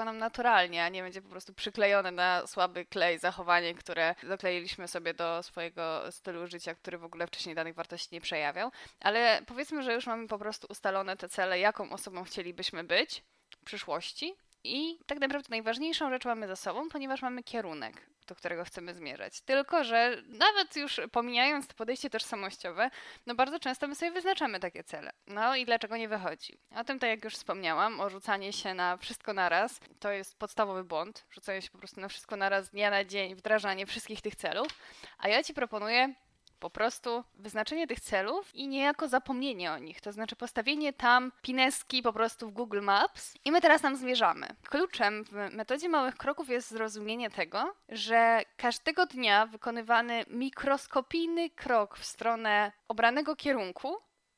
nam 0.06 0.18
naturalnie, 0.18 0.84
a 0.84 0.89
nie 0.89 1.01
będzie 1.01 1.22
po 1.22 1.30
prostu 1.30 1.54
przyklejone 1.54 2.12
na 2.12 2.48
słaby 2.48 2.86
klej 2.86 3.20
zachowanie, 3.20 3.75
które 3.75 4.16
dokleiliśmy 4.24 4.88
sobie 4.88 5.13
do 5.13 5.44
swojego 5.44 6.12
stylu 6.12 6.48
życia, 6.48 6.75
który 6.75 6.98
w 6.98 7.04
ogóle 7.04 7.27
wcześniej 7.27 7.56
danych 7.56 7.75
wartości 7.75 8.10
nie 8.12 8.22
przejawiał. 8.22 8.72
Ale 9.00 9.42
powiedzmy, 9.48 9.84
że 9.84 9.94
już 9.94 10.08
mamy 10.08 10.27
po 10.27 10.39
prostu 10.39 10.68
ustalone 10.70 11.18
te 11.18 11.30
cele, 11.30 11.60
jaką 11.60 11.89
osobą 11.89 12.24
chcielibyśmy 12.24 12.84
być 12.84 13.24
w 13.62 13.66
przyszłości. 13.66 14.36
I 14.67 15.00
tak 15.05 15.19
naprawdę 15.19 15.47
najważniejszą 15.50 16.09
rzecz 16.09 16.25
mamy 16.25 16.47
za 16.47 16.55
sobą, 16.55 16.89
ponieważ 16.89 17.21
mamy 17.21 17.43
kierunek 17.43 18.07
do 18.27 18.36
którego 18.36 18.63
chcemy 18.63 18.93
zmierzać. 18.93 19.41
Tylko, 19.41 19.83
że 19.83 20.24
nawet 20.27 20.75
już 20.75 21.01
pomijając 21.12 21.67
to 21.67 21.74
podejście 21.74 22.09
tożsamościowe, 22.09 22.89
no 23.25 23.36
bardzo 23.36 23.59
często 23.59 23.88
my 23.88 23.95
sobie 23.95 24.12
wyznaczamy 24.12 24.59
takie 24.59 24.83
cele. 24.83 25.12
No 25.27 25.55
i 25.55 25.65
dlaczego 25.65 25.97
nie 25.97 26.07
wychodzi? 26.07 26.57
O 26.75 26.83
tym, 26.83 27.00
tak 27.00 27.09
jak 27.09 27.24
już 27.24 27.33
wspomniałam, 27.33 28.00
o 28.00 28.09
rzucanie 28.09 28.53
się 28.53 28.74
na 28.74 28.97
wszystko 28.97 29.33
naraz, 29.33 29.79
to 30.00 30.12
jest 30.12 30.39
podstawowy 30.39 30.83
błąd. 30.83 31.25
Rzucanie 31.31 31.62
się 31.62 31.69
po 31.69 31.77
prostu 31.77 32.01
na 32.01 32.07
wszystko 32.07 32.36
naraz, 32.36 32.69
dnia 32.69 32.89
na 32.89 33.05
dzień, 33.05 33.36
wdrażanie 33.36 33.86
wszystkich 33.86 34.21
tych 34.21 34.36
celów. 34.36 34.67
A 35.17 35.27
ja 35.27 35.43
Ci 35.43 35.53
proponuję 35.53 36.13
po 36.59 36.69
prostu 36.69 37.23
wyznaczenie 37.35 37.87
tych 37.87 37.99
celów 37.99 38.55
i 38.55 38.67
niejako 38.67 39.07
zapomnienie 39.07 39.71
o 39.71 39.77
nich, 39.77 40.01
to 40.01 40.11
znaczy 40.11 40.35
postawienie 40.35 40.93
tam 40.93 41.31
pineski 41.41 42.01
po 42.01 42.13
prostu 42.13 42.49
w 42.49 42.53
Google 42.53 42.81
Maps 42.81 43.33
i 43.45 43.51
my 43.51 43.61
teraz 43.61 43.81
tam 43.81 43.95
zmierzamy. 43.95 44.47
Kluczem 44.69 45.23
w 45.23 45.31
metodzie 45.31 45.89
małych 45.89 46.15
kroków 46.15 46.49
jest 46.49 46.71
zrozumienie 46.71 47.29
tego, 47.29 47.75
że 47.89 48.41
każdego 48.57 49.05
dnia 49.05 49.45
wykonywany 49.45 50.25
mikroskopijny 50.27 51.49
krok 51.49 51.97
w 51.97 52.05
stronę 52.05 52.71
obranego 52.87 53.35
kierunku 53.35 53.97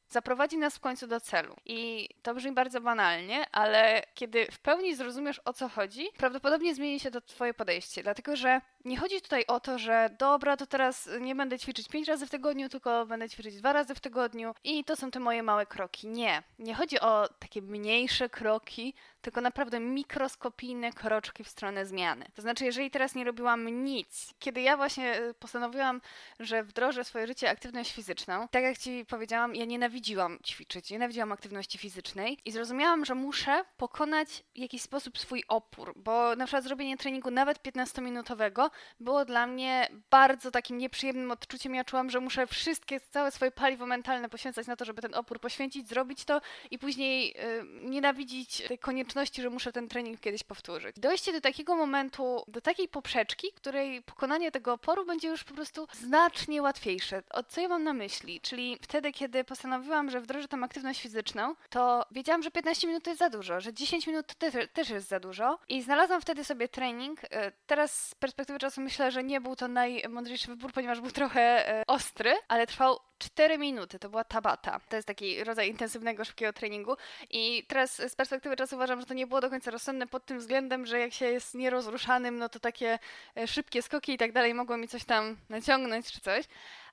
zaprowadzi 0.10 0.58
nas 0.58 0.78
w 0.78 0.80
końcu 0.80 1.08
do 1.08 1.20
celu. 1.20 1.56
I 1.66 2.10
to 2.22 2.36
brzmi 2.36 2.52
bardzo 2.52 2.82
banalnie, 2.82 3.46
ale 3.52 4.04
kiedy 4.14 4.48
w 4.52 4.60
pełni 4.60 4.96
zrozumiesz 4.96 5.42
o 5.46 5.54
co 5.54 5.70
chodzi, 5.70 6.08
prawdopodobnie 6.18 6.76
zmieni 6.76 7.00
się 7.00 7.12
to 7.12 7.22
Twoje 7.22 7.54
podejście, 7.54 8.04
dlatego 8.04 8.36
że 8.36 8.62
nie 8.86 8.98
chodzi 8.98 9.22
tutaj 9.22 9.46
o 9.48 9.60
to, 9.60 9.80
że 9.80 10.10
dobra, 10.20 10.58
to 10.58 10.66
teraz 10.66 11.10
nie 11.22 11.36
będę 11.36 11.60
ćwiczyć 11.60 11.88
pięć 11.88 12.08
razy 12.08 12.28
w 12.28 12.30
tygodniu, 12.30 12.70
tylko 12.70 13.06
będę 13.06 13.30
ćwiczyć 13.30 13.56
dwa 13.56 13.74
razy 13.74 13.96
w 13.96 14.00
tygodniu 14.00 14.56
i 14.64 14.84
to 14.84 14.96
są 14.96 15.12
te 15.12 15.20
moje 15.20 15.44
małe 15.44 15.66
kroki. 15.66 16.08
Nie. 16.08 16.44
Nie 16.60 16.76
chodzi 16.76 17.00
o 17.00 17.30
takie 17.40 17.62
mniejsze 17.62 18.30
kroki, 18.30 18.94
tylko 19.22 19.42
naprawdę 19.42 19.80
mikroskopijne 19.80 20.92
kroczki 20.92 21.44
w 21.44 21.50
stronę 21.50 21.86
zmiany. 21.86 22.26
To 22.36 22.42
znaczy, 22.42 22.66
jeżeli 22.66 22.92
teraz 22.92 23.16
nie 23.16 23.24
robiłam 23.24 23.86
nic, 23.86 24.34
kiedy 24.40 24.62
ja 24.62 24.78
właśnie 24.78 25.14
e, 25.14 25.34
postanowiłam, 25.34 26.02
że 26.40 26.64
wdrożę 26.64 27.04
swoje 27.04 27.28
życie 27.28 27.50
aktywność 27.50 27.94
fizyczną, 27.94 28.48
tak 28.48 28.64
jak 28.64 28.78
Ci 28.78 29.06
powiedziałam, 29.06 29.56
ja 29.56 29.66
nienawidziłam 29.66 30.40
ćwiczyć, 30.46 30.92
nienawidziłam 30.92 31.32
aktywności 31.32 31.78
fizycznej 31.78 32.38
i 32.46 32.52
zrozumiałam, 32.52 33.06
że 33.06 33.16
muszę 33.16 33.64
pokonać 33.78 34.44
w 34.56 34.58
jakiś 34.58 34.82
sposób 34.82 35.18
swój 35.18 35.44
opór, 35.48 35.94
bo 35.96 36.36
na 36.36 36.46
przykład 36.46 36.64
zrobienie 36.64 36.98
treningu 36.98 37.32
nawet 37.32 37.60
15-minutowego 37.64 38.69
było 39.00 39.26
dla 39.26 39.48
mnie 39.48 39.90
bardzo 40.12 40.52
takim 40.52 40.78
nieprzyjemnym 40.78 41.32
odczuciem. 41.32 41.76
Ja 41.76 41.84
czułam, 41.84 42.10
że 42.10 42.20
muszę 42.20 42.48
wszystkie, 42.48 43.00
całe 43.00 43.32
swoje 43.32 43.52
paliwo 43.52 43.86
mentalne 43.86 44.30
poświęcać 44.30 44.68
na 44.68 44.76
to, 44.76 44.86
żeby 44.86 45.02
ten 45.02 45.16
opór 45.16 45.40
poświęcić, 45.40 45.90
zrobić 45.90 46.26
to 46.26 46.42
i 46.72 46.80
później 46.80 47.32
y, 47.32 47.66
nienawidzić 47.82 48.64
tej 48.68 48.80
konieczności, 48.80 49.42
że 49.42 49.50
muszę 49.50 49.72
ten 49.72 49.88
trening 49.88 50.20
kiedyś 50.20 50.44
powtórzyć. 50.44 50.96
Dojście 51.00 51.34
do 51.34 51.42
takiego 51.42 51.76
momentu, 51.76 52.44
do 52.48 52.62
takiej 52.62 52.88
poprzeczki, 52.88 53.52
której 53.56 54.02
pokonanie 54.02 54.52
tego 54.52 54.74
oporu 54.74 55.06
będzie 55.06 55.28
już 55.28 55.44
po 55.44 55.54
prostu 55.54 55.88
znacznie 55.94 56.62
łatwiejsze. 56.62 57.24
O 57.30 57.44
co 57.44 57.62
ja 57.62 57.68
mam 57.68 57.84
na 57.84 57.94
myśli? 57.94 58.42
Czyli 58.42 58.78
wtedy, 58.82 59.12
kiedy 59.12 59.44
postanowiłam, 59.44 60.10
że 60.10 60.22
wdrożę 60.22 60.48
tę 60.48 60.58
aktywność 60.64 61.02
fizyczną, 61.02 61.56
to 61.70 62.06
wiedziałam, 62.12 62.44
że 62.44 62.52
15 62.52 62.88
minut 62.88 63.04
to 63.04 63.10
jest 63.10 63.20
za 63.20 63.30
dużo, 63.30 63.62
że 63.62 63.74
10 63.74 64.08
minut 64.08 64.28
to 64.28 64.34
też, 64.34 64.68
też 64.74 64.90
jest 64.90 65.08
za 65.08 65.20
dużo 65.20 65.60
i 65.70 65.82
znalazłam 65.82 66.22
wtedy 66.22 66.44
sobie 66.44 66.68
trening. 66.68 67.24
Y, 67.24 67.28
teraz 67.68 68.08
z 68.08 68.16
perspektywy 68.16 68.59
czasu 68.60 68.82
myślę, 68.82 69.12
że 69.12 69.24
nie 69.24 69.42
był 69.42 69.56
to 69.56 69.68
najmądrzejszy 69.68 70.48
wybór, 70.48 70.74
ponieważ 70.74 71.02
był 71.02 71.12
trochę 71.12 71.70
e, 71.70 71.84
ostry, 71.88 72.36
ale 72.48 72.68
trwał 72.68 73.00
4 73.18 73.58
minuty. 73.58 74.00
To 74.00 74.10
była 74.10 74.24
tabata. 74.24 74.80
To 74.90 74.96
jest 74.96 75.08
taki 75.08 75.44
rodzaj 75.44 75.70
intensywnego, 75.70 76.26
szybkiego 76.26 76.54
treningu. 76.54 76.96
I 77.30 77.66
teraz 77.68 77.96
z 77.96 78.16
perspektywy 78.16 78.56
czasu 78.56 78.76
uważam, 78.76 79.00
że 79.00 79.06
to 79.06 79.14
nie 79.14 79.28
było 79.28 79.42
do 79.42 79.50
końca 79.50 79.72
rozsądne 79.72 80.08
pod 80.08 80.26
tym 80.26 80.40
względem, 80.40 80.86
że 80.86 81.00
jak 81.00 81.14
się 81.14 81.26
jest 81.26 81.56
nierozruszanym, 81.56 82.38
no 82.38 82.50
to 82.50 82.60
takie 82.60 83.00
e, 83.38 83.48
szybkie 83.48 83.82
skoki 83.82 84.14
i 84.14 84.18
tak 84.18 84.32
dalej 84.32 84.54
mogło 84.54 84.78
mi 84.78 84.88
coś 84.88 85.04
tam 85.06 85.38
naciągnąć 85.50 86.12
czy 86.12 86.22
coś 86.22 86.46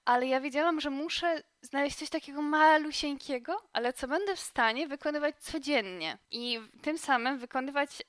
ale 0.07 0.26
ja 0.26 0.40
wiedziałam, 0.40 0.81
że 0.81 0.90
muszę 0.90 1.42
znaleźć 1.62 1.96
coś 1.96 2.11
takiego 2.11 2.42
malusieńkiego, 2.42 3.62
ale 3.72 3.92
co 3.92 4.09
będę 4.09 4.37
w 4.37 4.40
stanie 4.40 4.88
wykonywać 4.88 5.37
codziennie 5.38 6.18
i 6.31 6.61
tym 6.83 6.98
samym 6.98 7.38
wykonywać, 7.38 8.02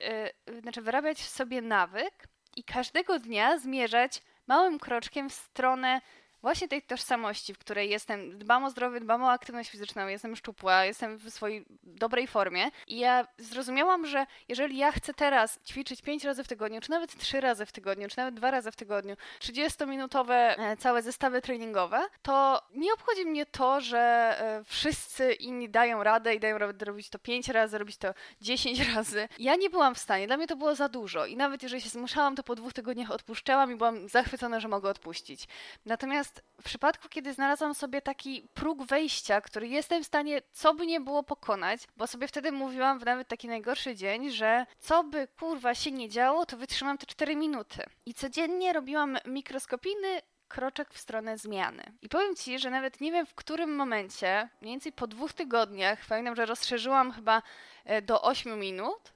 yy, 0.48 0.62
znaczy 0.62 0.82
wyrabiać 0.82 1.18
w 1.18 1.30
sobie 1.30 1.62
nawyk, 1.62 2.28
i 2.58 2.64
każdego 2.64 3.20
dnia 3.20 3.60
zmierzać 3.60 4.22
małym 4.48 4.80
kroczkiem 4.80 5.30
w 5.30 5.34
stronę 5.34 6.02
właśnie 6.48 6.68
tej 6.68 6.82
tożsamości, 6.82 7.54
w 7.54 7.58
której 7.58 7.90
jestem, 7.90 8.40
dbam 8.40 8.64
o 8.64 8.70
zdrowie, 8.70 9.00
dbam 9.00 9.24
o 9.24 9.32
aktywność 9.32 9.70
fizyczną, 9.70 10.08
jestem 10.08 10.36
szczupła, 10.36 10.86
jestem 10.86 11.18
w 11.18 11.30
swojej 11.30 11.66
dobrej 11.84 12.28
formie. 12.28 12.72
I 12.88 13.00
ja 13.00 13.28
zrozumiałam, 13.38 14.06
że 14.06 14.26
jeżeli 14.48 14.78
ja 14.78 14.92
chcę 14.92 15.14
teraz 15.14 15.60
ćwiczyć 15.66 16.02
5 16.02 16.24
razy 16.24 16.44
w 16.44 16.48
tygodniu, 16.48 16.82
czy 16.82 16.90
nawet 16.90 17.18
3 17.18 17.42
razy 17.42 17.66
w 17.66 17.72
tygodniu, 17.72 18.08
czy 18.08 18.18
nawet 18.18 18.36
2 18.36 18.52
razy 18.52 18.72
w 18.72 18.76
tygodniu, 18.76 19.16
30-minutowe 19.40 20.34
e, 20.34 20.78
całe 20.78 21.02
zestawy 21.02 21.42
treningowe, 21.42 22.08
to 22.22 22.62
nie 22.76 22.94
obchodzi 22.94 23.26
mnie 23.26 23.46
to, 23.46 23.82
że 23.82 24.00
e, 24.00 24.64
wszyscy 24.64 25.34
inni 25.34 25.70
dają 25.70 26.04
radę 26.04 26.36
i 26.36 26.40
dają 26.40 26.58
radę 26.58 26.86
robić 26.86 27.10
to 27.10 27.20
5 27.20 27.50
razy, 27.50 27.78
robić 27.78 27.98
to 27.98 28.14
10 28.42 28.80
razy. 28.96 29.30
Ja 29.40 29.56
nie 29.56 29.70
byłam 29.70 29.96
w 29.96 30.00
stanie, 30.00 30.28
dla 30.28 30.38
mnie 30.38 30.48
to 30.48 30.56
było 30.56 30.76
za 30.76 30.90
dużo. 30.90 31.26
I 31.26 31.38
nawet 31.38 31.64
jeżeli 31.64 31.82
się 31.82 31.90
zmuszałam, 31.90 32.36
to 32.36 32.44
po 32.44 32.56
dwóch 32.56 32.74
tygodniach 32.74 33.12
odpuszczałam 33.12 33.72
i 33.72 33.76
byłam 33.76 34.10
zachwycona, 34.10 34.60
że 34.60 34.68
mogę 34.68 34.90
odpuścić. 34.90 35.48
Natomiast 35.86 36.37
w 36.62 36.64
przypadku, 36.64 37.10
kiedy 37.10 37.34
znalazłam 37.34 37.76
sobie 37.76 38.02
taki 38.02 38.48
próg 38.54 38.84
wejścia, 38.84 39.42
który 39.42 39.68
jestem 39.68 40.04
w 40.04 40.08
stanie, 40.08 40.42
co 40.52 40.74
by 40.74 40.88
nie 40.88 41.00
było, 41.00 41.24
pokonać, 41.24 41.82
bo 41.98 42.08
sobie 42.08 42.28
wtedy 42.28 42.52
mówiłam 42.52 43.00
w 43.00 43.06
nawet 43.06 43.28
taki 43.28 43.48
najgorszy 43.48 43.96
dzień, 43.96 44.32
że 44.32 44.66
co 44.80 45.04
by 45.04 45.28
kurwa 45.40 45.76
się 45.76 45.92
nie 45.92 46.10
działo, 46.10 46.46
to 46.46 46.58
wytrzymam 46.58 46.98
te 46.98 47.06
4 47.06 47.36
minuty. 47.36 47.84
I 48.06 48.14
codziennie 48.14 48.74
robiłam 48.74 49.18
mikroskopijny 49.26 50.22
kroczek 50.48 50.94
w 50.94 50.98
stronę 50.98 51.38
zmiany. 51.38 51.84
I 52.02 52.10
powiem 52.10 52.36
Ci, 52.36 52.60
że 52.60 52.70
nawet 52.70 53.02
nie 53.02 53.12
wiem 53.12 53.26
w 53.26 53.36
którym 53.36 53.76
momencie, 53.76 54.50
mniej 54.62 54.74
więcej 54.74 54.92
po 54.92 55.08
dwóch 55.08 55.34
tygodniach, 55.34 56.00
pamiętam, 56.10 56.36
że 56.36 56.46
rozszerzyłam 56.46 57.12
chyba 57.12 57.42
e, 57.86 58.02
do 58.02 58.22
8 58.22 58.60
minut 58.60 59.14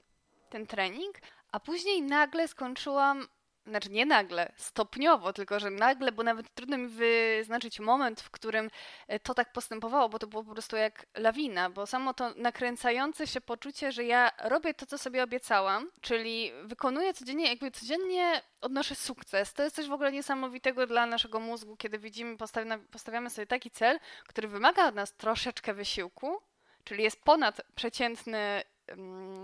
ten 0.50 0.66
trening, 0.66 1.18
a 1.52 1.60
później 1.60 2.02
nagle 2.02 2.48
skończyłam 2.48 3.28
znaczy 3.66 3.90
nie 3.90 4.06
nagle, 4.06 4.52
stopniowo, 4.56 5.32
tylko 5.32 5.60
że 5.60 5.70
nagle, 5.70 6.12
bo 6.12 6.22
nawet 6.22 6.54
trudno 6.54 6.78
mi 6.78 6.88
wyznaczyć 6.88 7.80
moment, 7.80 8.20
w 8.20 8.30
którym 8.30 8.70
e, 9.08 9.20
to 9.20 9.34
tak 9.34 9.52
postępowało, 9.52 10.08
bo 10.08 10.18
to 10.18 10.26
było 10.26 10.44
po 10.44 10.52
prostu 10.52 10.76
jak 10.76 11.06
lawina, 11.16 11.70
bo 11.70 11.86
samo 11.86 12.14
to 12.14 12.34
nakręcające 12.36 13.26
się 13.26 13.40
poczucie, 13.40 13.92
że 13.92 14.04
ja 14.04 14.30
robię 14.44 14.74
to, 14.74 14.86
co 14.86 14.98
sobie 14.98 15.22
obiecałam, 15.22 15.90
czyli 16.00 16.52
wykonuję 16.64 17.14
codziennie, 17.14 17.48
jakby 17.48 17.70
codziennie 17.70 18.42
odnoszę 18.60 18.94
sukces. 18.94 19.52
To 19.52 19.62
jest 19.62 19.76
coś 19.76 19.88
w 19.88 19.92
ogóle 19.92 20.12
niesamowitego 20.12 20.86
dla 20.86 21.06
naszego 21.06 21.40
mózgu, 21.40 21.76
kiedy 21.76 21.98
widzimy, 21.98 22.36
postawiamy 22.90 23.30
sobie 23.30 23.46
taki 23.46 23.70
cel, 23.70 23.98
który 24.26 24.48
wymaga 24.48 24.88
od 24.88 24.94
nas 24.94 25.14
troszeczkę 25.16 25.74
wysiłku, 25.74 26.42
czyli 26.84 27.02
jest 27.02 27.22
ponad 27.24 27.60
przeciętny 27.74 28.62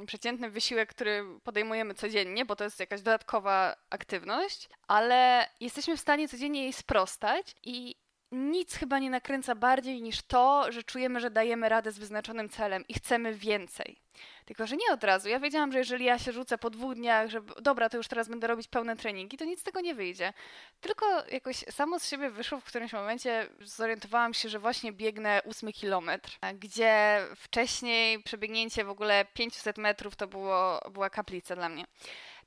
przeciętny 0.07 0.51
wysiłek, 0.51 0.89
który 0.89 1.25
podejmujemy 1.45 1.95
codziennie, 1.95 2.45
bo 2.45 2.57
to 2.57 2.65
jest 2.65 2.81
jakaś 2.81 3.03
dodatkowa 3.03 3.77
aktywność, 3.91 4.69
ale 4.89 5.49
jesteśmy 5.61 5.97
w 5.97 6.01
stanie 6.01 6.29
codziennie 6.29 6.63
jej 6.63 6.73
sprostać 6.73 7.55
i 7.63 7.95
nic 8.33 8.75
chyba 8.75 8.99
nie 8.99 9.11
nakręca 9.11 9.55
bardziej 9.55 10.03
niż 10.03 10.23
to, 10.23 10.73
że 10.73 10.83
czujemy, 10.83 11.21
że 11.21 11.31
dajemy 11.31 11.69
radę 11.69 11.93
z 11.93 11.99
wyznaczonym 11.99 12.49
celem 12.49 12.85
i 12.89 12.95
chcemy 12.95 13.35
więcej. 13.35 14.01
Tylko, 14.45 14.67
że 14.67 14.77
nie 14.77 14.93
od 14.93 15.05
razu. 15.05 15.29
Ja 15.29 15.41
wiedziałam, 15.41 15.73
że 15.73 15.79
jeżeli 15.79 16.05
ja 16.05 16.19
się 16.19 16.33
rzucę 16.33 16.59
po 16.59 16.71
dwóch 16.71 16.95
dniach, 16.95 17.31
że 17.31 17.41
dobra, 17.63 17.89
to 17.89 17.97
już 17.97 18.09
teraz 18.09 18.29
będę 18.29 18.47
robić 18.47 18.69
pełne 18.69 18.97
treningi, 18.97 19.37
to 19.37 19.45
nic 19.45 19.61
z 19.61 19.63
tego 19.63 19.81
nie 19.81 19.95
wyjdzie. 19.95 20.33
Tylko 20.81 21.07
jakoś 21.31 21.57
samo 21.57 21.99
z 21.99 22.09
siebie 22.09 22.31
wyszło 22.31 22.61
w 22.61 22.65
którymś 22.65 22.93
momencie, 22.93 23.49
zorientowałam 23.61 24.35
się, 24.35 24.49
że 24.49 24.59
właśnie 24.59 24.93
biegnę 24.93 25.43
ósmy 25.45 25.73
kilometr, 25.73 26.39
gdzie 26.55 27.21
wcześniej 27.37 28.23
przebiegnięcie 28.23 28.85
w 28.85 28.91
ogóle 28.91 29.25
500 29.35 29.79
metrów 29.79 30.17
to 30.17 30.27
było, 30.27 30.81
była 30.91 31.11
kaplica 31.11 31.57
dla 31.57 31.69
mnie. 31.69 31.85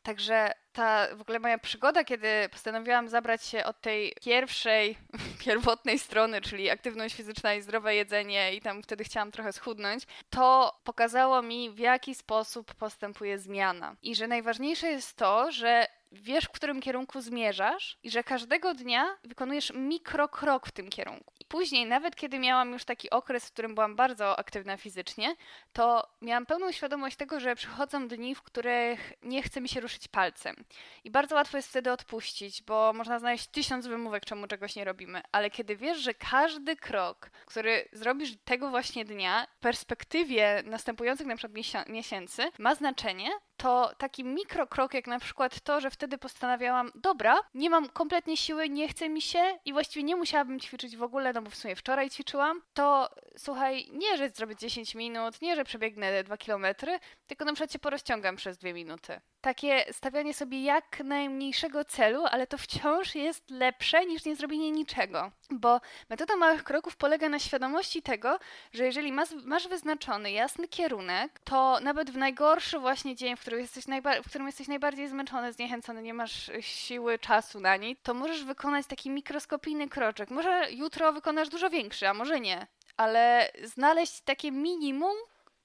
Także 0.03 0.51
ta 0.73 1.07
w 1.15 1.21
ogóle 1.21 1.39
moja 1.39 1.57
przygoda, 1.57 2.03
kiedy 2.03 2.27
postanowiłam 2.51 3.07
zabrać 3.09 3.45
się 3.45 3.65
od 3.65 3.81
tej 3.81 4.13
pierwszej, 4.21 4.97
pierwotnej 5.45 5.99
strony, 5.99 6.41
czyli 6.41 6.69
aktywność 6.69 7.15
fizyczna 7.15 7.53
i 7.53 7.61
zdrowe 7.61 7.95
jedzenie, 7.95 8.53
i 8.55 8.61
tam 8.61 8.83
wtedy 8.83 9.03
chciałam 9.03 9.31
trochę 9.31 9.53
schudnąć, 9.53 10.03
to 10.29 10.79
pokazało 10.83 11.41
mi, 11.41 11.69
w 11.69 11.79
jaki 11.79 12.15
sposób 12.15 12.73
postępuje 12.73 13.39
zmiana. 13.39 13.95
I 14.01 14.15
że 14.15 14.27
najważniejsze 14.27 14.87
jest 14.87 15.17
to, 15.17 15.51
że 15.51 15.87
wiesz, 16.11 16.45
w 16.45 16.51
którym 16.51 16.81
kierunku 16.81 17.21
zmierzasz 17.21 17.97
i 18.03 18.11
że 18.11 18.23
każdego 18.23 18.73
dnia 18.73 19.17
wykonujesz 19.23 19.71
mikrokrok 19.75 20.67
w 20.67 20.71
tym 20.71 20.89
kierunku. 20.89 21.30
Później, 21.51 21.85
nawet 21.85 22.15
kiedy 22.15 22.39
miałam 22.39 22.71
już 22.71 22.85
taki 22.85 23.09
okres, 23.09 23.45
w 23.45 23.51
którym 23.51 23.75
byłam 23.75 23.95
bardzo 23.95 24.39
aktywna 24.39 24.77
fizycznie, 24.77 25.35
to 25.73 26.07
miałam 26.21 26.45
pełną 26.45 26.71
świadomość 26.71 27.15
tego, 27.15 27.39
że 27.39 27.55
przychodzą 27.55 28.07
dni, 28.07 28.35
w 28.35 28.41
których 28.41 29.13
nie 29.23 29.43
chce 29.43 29.61
mi 29.61 29.69
się 29.69 29.79
ruszyć 29.79 30.07
palcem. 30.07 30.55
I 31.03 31.11
bardzo 31.11 31.35
łatwo 31.35 31.57
jest 31.57 31.69
wtedy 31.69 31.91
odpuścić, 31.91 32.63
bo 32.63 32.93
można 32.93 33.19
znaleźć 33.19 33.47
tysiąc 33.47 33.87
wymówek, 33.87 34.25
czemu 34.25 34.47
czegoś 34.47 34.75
nie 34.75 34.83
robimy. 34.83 35.21
Ale 35.31 35.49
kiedy 35.49 35.75
wiesz, 35.75 35.97
że 35.97 36.13
każdy 36.13 36.75
krok, 36.75 37.31
który 37.45 37.89
zrobisz 37.93 38.31
tego 38.45 38.69
właśnie 38.69 39.05
dnia, 39.05 39.47
w 39.57 39.59
perspektywie 39.59 40.63
następujących 40.65 41.27
na 41.27 41.35
przykład 41.35 41.87
miesięcy, 41.87 42.51
ma 42.59 42.75
znaczenie, 42.75 43.29
to 43.61 43.91
taki 43.97 44.23
mikrokrok, 44.23 44.93
jak 44.93 45.07
na 45.07 45.19
przykład 45.19 45.61
to, 45.61 45.81
że 45.81 45.89
wtedy 45.89 46.17
postanawiałam, 46.17 46.91
dobra, 46.95 47.39
nie 47.53 47.69
mam 47.69 47.89
kompletnie 47.89 48.37
siły, 48.37 48.69
nie 48.69 48.87
chce 48.87 49.09
mi 49.09 49.21
się 49.21 49.39
i 49.65 49.73
właściwie 49.73 50.03
nie 50.03 50.15
musiałabym 50.15 50.59
ćwiczyć 50.59 50.97
w 50.97 51.03
ogóle, 51.03 51.33
no 51.33 51.41
bo 51.41 51.49
w 51.49 51.55
sumie 51.55 51.75
wczoraj 51.75 52.09
ćwiczyłam, 52.09 52.61
to 52.73 53.09
słuchaj, 53.37 53.89
nie, 53.91 54.17
że 54.17 54.29
zrobię 54.29 54.55
10 54.55 54.95
minut, 54.95 55.41
nie, 55.41 55.55
że 55.55 55.63
przebiegnę 55.63 56.23
2 56.23 56.37
kilometry, 56.37 56.99
tylko 57.27 57.45
na 57.45 57.53
przykład 57.53 57.73
się 57.73 57.79
porozciągam 57.79 58.35
przez 58.35 58.57
2 58.57 58.73
minuty. 58.73 59.21
Takie 59.41 59.85
stawianie 59.93 60.33
sobie 60.33 60.63
jak 60.63 60.99
najmniejszego 60.99 61.85
celu, 61.85 62.25
ale 62.31 62.47
to 62.47 62.57
wciąż 62.57 63.15
jest 63.15 63.49
lepsze 63.49 64.05
niż 64.05 64.25
nie 64.25 64.35
zrobienie 64.35 64.71
niczego. 64.71 65.31
Bo 65.49 65.81
metoda 66.09 66.35
małych 66.35 66.63
kroków 66.63 66.95
polega 66.95 67.29
na 67.29 67.39
świadomości 67.39 68.01
tego, 68.01 68.39
że 68.73 68.85
jeżeli 68.85 69.11
masz, 69.11 69.29
masz 69.45 69.67
wyznaczony 69.67 70.31
jasny 70.31 70.67
kierunek, 70.67 71.39
to 71.39 71.79
nawet 71.79 72.11
w 72.11 72.17
najgorszy 72.17 72.79
właśnie 72.79 73.15
dzień, 73.15 73.35
w 73.35 73.41
którym, 73.41 73.59
jesteś 73.59 73.85
w 74.23 74.29
którym 74.29 74.47
jesteś 74.47 74.67
najbardziej 74.67 75.07
zmęczony, 75.07 75.53
zniechęcony, 75.53 76.01
nie 76.01 76.13
masz 76.13 76.51
siły, 76.59 77.19
czasu 77.19 77.59
na 77.59 77.75
nic, 77.75 77.99
to 78.03 78.13
możesz 78.13 78.43
wykonać 78.43 78.87
taki 78.87 79.09
mikroskopijny 79.09 79.89
kroczek. 79.89 80.29
Może 80.29 80.71
jutro 80.71 81.13
wykonasz 81.13 81.49
dużo 81.49 81.69
większy, 81.69 82.07
a 82.07 82.13
może 82.13 82.39
nie 82.39 82.67
ale 83.01 83.51
znaleźć 83.63 84.21
takie 84.21 84.51
minimum, 84.51 85.15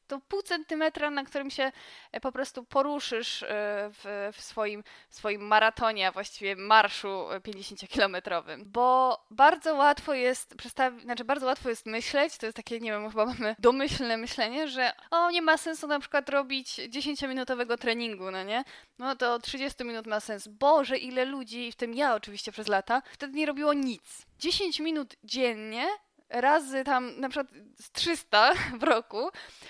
to 0.07 0.20
pół 0.29 0.42
centymetra, 0.42 1.11
na 1.11 1.25
którym 1.25 1.51
się 1.51 1.72
e, 2.12 2.20
po 2.20 2.33
prostu 2.33 2.64
poruszysz 2.64 3.42
e, 3.42 3.46
w, 3.92 4.33
w, 4.37 4.42
swoim, 4.42 4.85
w 5.09 5.14
swoim 5.14 5.40
maratonie, 5.40 6.09
a 6.09 6.12
właściwie 6.12 6.57
marszu 6.57 7.09
50-kilometrowym. 7.09 8.64
Bo 8.64 9.18
bardzo 9.31 9.75
łatwo 9.75 10.14
jest 10.14 10.55
znaczy 11.03 11.25
bardzo 11.25 11.46
łatwo 11.46 11.68
jest 11.68 11.87
myśleć, 11.87 12.38
to 12.38 12.46
jest 12.46 12.57
takie, 12.57 12.81
nie 12.81 12.90
wiem, 12.90 13.11
chyba 13.11 13.27
mamy 13.27 13.57
domyślne 13.59 14.16
myślenie, 14.16 14.68
że 14.68 14.92
o, 15.11 15.31
nie 15.31 15.42
ma 15.42 15.57
sensu 15.57 15.87
na 15.87 16.01
przykład 16.01 16.29
robić 16.29 16.68
10-minutowego 16.68 17.79
treningu, 17.79 18.31
no 18.31 18.42
nie? 18.42 18.64
No 18.99 19.16
to 19.16 19.38
30 19.38 19.85
minut 19.85 20.07
ma 20.07 20.20
sens. 20.20 20.49
Boże, 20.49 20.99
ile 20.99 21.25
ludzi, 21.25 21.72
w 21.72 21.77
tym 21.77 21.94
ja 21.94 22.14
oczywiście 22.14 22.53
przez 22.53 22.68
lata, 22.68 23.03
wtedy 23.12 23.38
nie 23.38 23.46
robiło 23.46 23.72
nic. 23.72 24.27
10 24.38 24.81
minut 24.81 25.16
dziennie 25.25 25.87
razy 26.30 26.84
tam 26.84 27.20
na 27.20 27.28
przykład 27.28 27.48
z 27.80 27.90
300 27.90 28.52
w 28.80 28.82
roku, 28.82 29.28